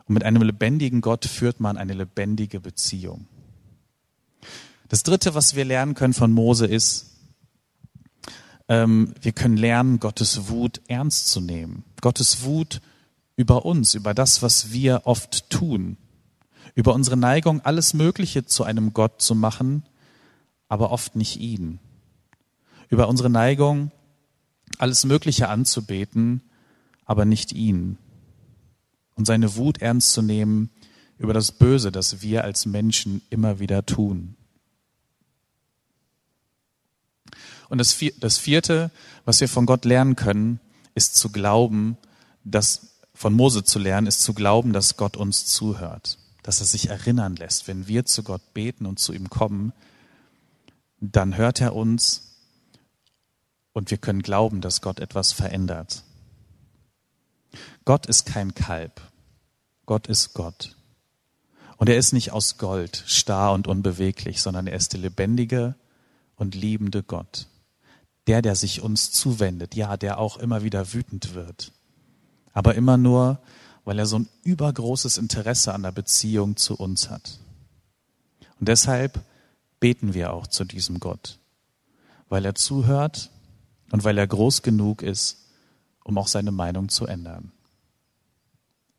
Und 0.05 0.13
mit 0.13 0.23
einem 0.23 0.41
lebendigen 0.43 1.01
Gott 1.01 1.25
führt 1.25 1.59
man 1.59 1.77
eine 1.77 1.93
lebendige 1.93 2.59
Beziehung. 2.59 3.27
Das 4.89 5.03
Dritte, 5.03 5.35
was 5.35 5.55
wir 5.55 5.65
lernen 5.65 5.95
können 5.95 6.13
von 6.13 6.31
Mose, 6.31 6.65
ist, 6.65 7.11
ähm, 8.67 9.13
wir 9.21 9.31
können 9.31 9.57
lernen, 9.57 9.99
Gottes 9.99 10.49
Wut 10.49 10.81
ernst 10.87 11.27
zu 11.27 11.41
nehmen. 11.41 11.83
Gottes 11.99 12.43
Wut 12.43 12.81
über 13.41 13.65
uns, 13.65 13.95
über 13.95 14.13
das, 14.13 14.43
was 14.43 14.71
wir 14.71 15.01
oft 15.05 15.49
tun, 15.49 15.97
über 16.75 16.93
unsere 16.93 17.17
Neigung, 17.17 17.59
alles 17.61 17.95
Mögliche 17.95 18.45
zu 18.45 18.63
einem 18.63 18.93
Gott 18.93 19.19
zu 19.19 19.33
machen, 19.33 19.83
aber 20.69 20.91
oft 20.91 21.15
nicht 21.15 21.37
ihn. 21.37 21.79
Über 22.89 23.07
unsere 23.07 23.31
Neigung, 23.31 23.91
alles 24.77 25.05
Mögliche 25.05 25.49
anzubeten, 25.49 26.43
aber 27.03 27.25
nicht 27.25 27.51
ihn. 27.51 27.97
Und 29.15 29.25
seine 29.25 29.55
Wut 29.55 29.81
ernst 29.81 30.13
zu 30.13 30.21
nehmen 30.21 30.69
über 31.17 31.33
das 31.33 31.51
Böse, 31.51 31.91
das 31.91 32.21
wir 32.21 32.43
als 32.43 32.67
Menschen 32.67 33.23
immer 33.31 33.59
wieder 33.59 33.87
tun. 33.87 34.35
Und 37.69 37.79
das, 37.79 38.37
vierte, 38.37 38.91
was 39.25 39.41
wir 39.41 39.49
von 39.49 39.65
Gott 39.65 39.83
lernen 39.83 40.15
können, 40.15 40.59
ist 40.93 41.15
zu 41.15 41.31
glauben, 41.31 41.97
dass 42.43 42.90
von 43.21 43.33
Mose 43.33 43.63
zu 43.63 43.79
lernen, 43.79 44.07
ist 44.07 44.21
zu 44.21 44.33
glauben, 44.33 44.73
dass 44.73 44.97
Gott 44.97 45.15
uns 45.15 45.45
zuhört, 45.45 46.17
dass 46.43 46.59
er 46.59 46.65
sich 46.65 46.89
erinnern 46.89 47.35
lässt. 47.35 47.67
Wenn 47.67 47.87
wir 47.87 48.05
zu 48.05 48.23
Gott 48.23 48.53
beten 48.53 48.85
und 48.85 48.99
zu 48.99 49.13
ihm 49.13 49.29
kommen, 49.29 49.73
dann 50.99 51.37
hört 51.37 51.61
er 51.61 51.75
uns 51.75 52.35
und 53.73 53.91
wir 53.91 53.97
können 53.97 54.21
glauben, 54.21 54.61
dass 54.61 54.81
Gott 54.81 54.99
etwas 54.99 55.31
verändert. 55.31 56.03
Gott 57.85 58.05
ist 58.05 58.25
kein 58.25 58.55
Kalb. 58.55 59.01
Gott 59.85 60.07
ist 60.07 60.33
Gott. 60.33 60.75
Und 61.77 61.89
er 61.89 61.97
ist 61.97 62.13
nicht 62.13 62.31
aus 62.31 62.57
Gold, 62.57 63.03
starr 63.05 63.53
und 63.53 63.67
unbeweglich, 63.67 64.41
sondern 64.41 64.67
er 64.67 64.75
ist 64.75 64.93
der 64.93 64.99
lebendige 64.99 65.75
und 66.35 66.55
liebende 66.55 67.03
Gott 67.03 67.47
der, 68.27 68.41
der 68.41 68.55
sich 68.55 68.81
uns 68.81 69.11
zuwendet, 69.11 69.75
ja, 69.75 69.97
der 69.97 70.17
auch 70.17 70.37
immer 70.37 70.63
wieder 70.63 70.93
wütend 70.93 71.33
wird. 71.33 71.71
Aber 72.53 72.75
immer 72.75 72.97
nur, 72.97 73.39
weil 73.85 73.99
er 73.99 74.05
so 74.05 74.19
ein 74.19 74.29
übergroßes 74.43 75.17
Interesse 75.17 75.73
an 75.73 75.83
der 75.83 75.91
Beziehung 75.91 76.55
zu 76.57 76.75
uns 76.75 77.09
hat. 77.09 77.39
Und 78.59 78.67
deshalb 78.67 79.23
beten 79.79 80.13
wir 80.13 80.33
auch 80.33 80.47
zu 80.47 80.63
diesem 80.65 80.99
Gott, 80.99 81.39
weil 82.29 82.45
er 82.45 82.55
zuhört 82.55 83.31
und 83.91 84.03
weil 84.03 84.17
er 84.17 84.27
groß 84.27 84.61
genug 84.61 85.01
ist, 85.01 85.49
um 86.03 86.17
auch 86.17 86.27
seine 86.27 86.51
Meinung 86.51 86.89
zu 86.89 87.05
ändern. 87.05 87.51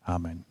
Amen. 0.03 0.45